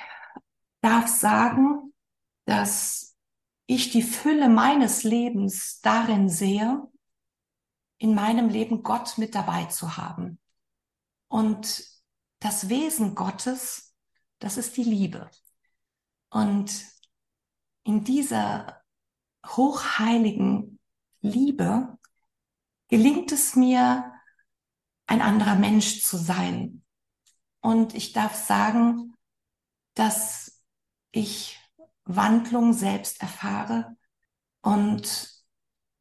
[0.80, 1.92] darf sagen,
[2.44, 3.16] dass
[3.66, 6.82] ich die Fülle meines Lebens darin sehe,
[7.98, 10.38] in meinem Leben Gott mit dabei zu haben.
[11.28, 11.84] Und
[12.40, 13.86] das Wesen Gottes
[14.38, 15.30] das ist die Liebe.
[16.30, 16.84] Und
[17.84, 18.82] in dieser
[19.46, 20.75] hochheiligen
[21.26, 21.98] Liebe
[22.88, 24.12] gelingt es mir,
[25.06, 26.82] ein anderer Mensch zu sein.
[27.60, 29.14] Und ich darf sagen,
[29.94, 30.62] dass
[31.12, 31.60] ich
[32.04, 33.96] Wandlung selbst erfahre
[34.62, 35.30] und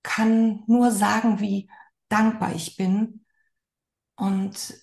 [0.04, 1.70] kann nur sagen, wie
[2.10, 3.26] dankbar ich bin.
[4.16, 4.74] Und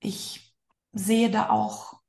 [0.00, 0.54] ich
[0.92, 2.00] sehe da auch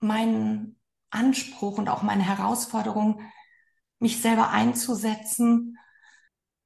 [0.00, 0.78] meinen
[1.10, 3.20] Anspruch und auch meine Herausforderung,
[3.98, 5.78] mich selber einzusetzen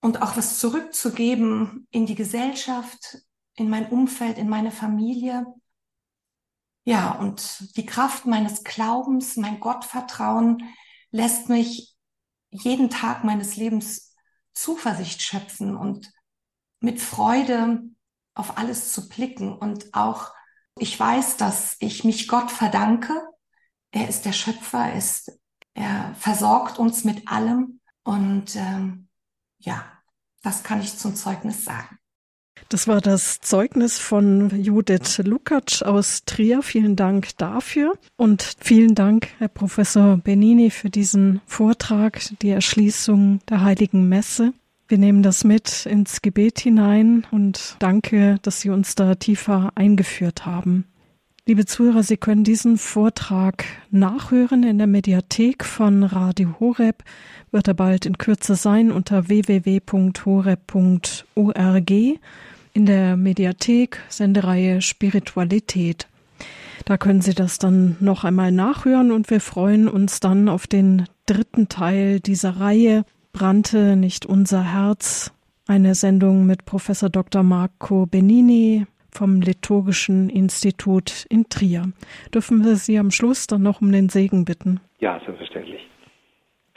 [0.00, 3.18] und auch was zurückzugeben in die Gesellschaft,
[3.54, 5.46] in mein Umfeld, in meine Familie.
[6.84, 10.74] Ja, und die Kraft meines Glaubens, mein Gottvertrauen
[11.10, 11.94] lässt mich
[12.50, 14.14] jeden Tag meines Lebens
[14.54, 16.10] Zuversicht schöpfen und
[16.80, 17.82] mit Freude
[18.34, 20.32] auf alles zu blicken und auch
[20.80, 23.22] ich weiß, dass ich mich Gott verdanke.
[23.90, 25.38] Er ist der Schöpfer, er, ist,
[25.74, 27.80] er versorgt uns mit allem.
[28.02, 29.09] Und ähm,
[29.60, 29.84] ja,
[30.42, 31.98] das kann ich zum Zeugnis sagen.
[32.68, 36.62] Das war das Zeugnis von Judith Lukacs aus Trier.
[36.62, 43.62] Vielen Dank dafür und vielen Dank, Herr Professor Benini, für diesen Vortrag, die Erschließung der
[43.62, 44.52] Heiligen Messe.
[44.86, 50.46] Wir nehmen das mit ins Gebet hinein und danke, dass Sie uns da tiefer eingeführt
[50.46, 50.84] haben.
[51.50, 57.02] Liebe Zuhörer, Sie können diesen Vortrag nachhören in der Mediathek von Radio Horeb.
[57.50, 66.06] Wird er bald in Kürze sein unter www.horeb.org in der Mediathek Sendereihe Spiritualität.
[66.84, 71.06] Da können Sie das dann noch einmal nachhören und wir freuen uns dann auf den
[71.26, 75.32] dritten Teil dieser Reihe Brannte nicht unser Herz,
[75.66, 77.42] eine Sendung mit Professor Dr.
[77.42, 81.92] Marco Benini vom Liturgischen Institut in Trier.
[82.34, 84.80] Dürfen wir Sie am Schluss dann noch um den Segen bitten?
[84.98, 85.86] Ja, selbstverständlich.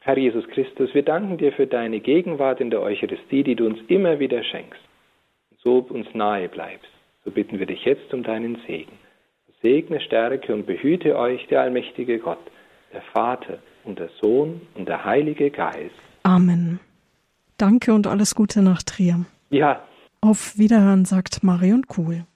[0.02, 3.80] Herr Jesus Christus, wir danken dir für deine Gegenwart in der Eucharistie, die du uns
[3.88, 4.82] immer wieder schenkst
[5.64, 6.90] so uns nahe bleibst.
[7.24, 8.92] So bitten wir dich jetzt um deinen Segen.
[9.62, 12.52] Segne, stärke und behüte euch der allmächtige Gott,
[12.92, 15.96] der Vater und der Sohn und der Heilige Geist.
[16.24, 16.80] Amen.
[17.58, 19.26] Danke und alles Gute nach Trier.
[19.50, 19.82] Ja.
[20.24, 22.26] Auf Wiederhören sagt Marion Kuhl.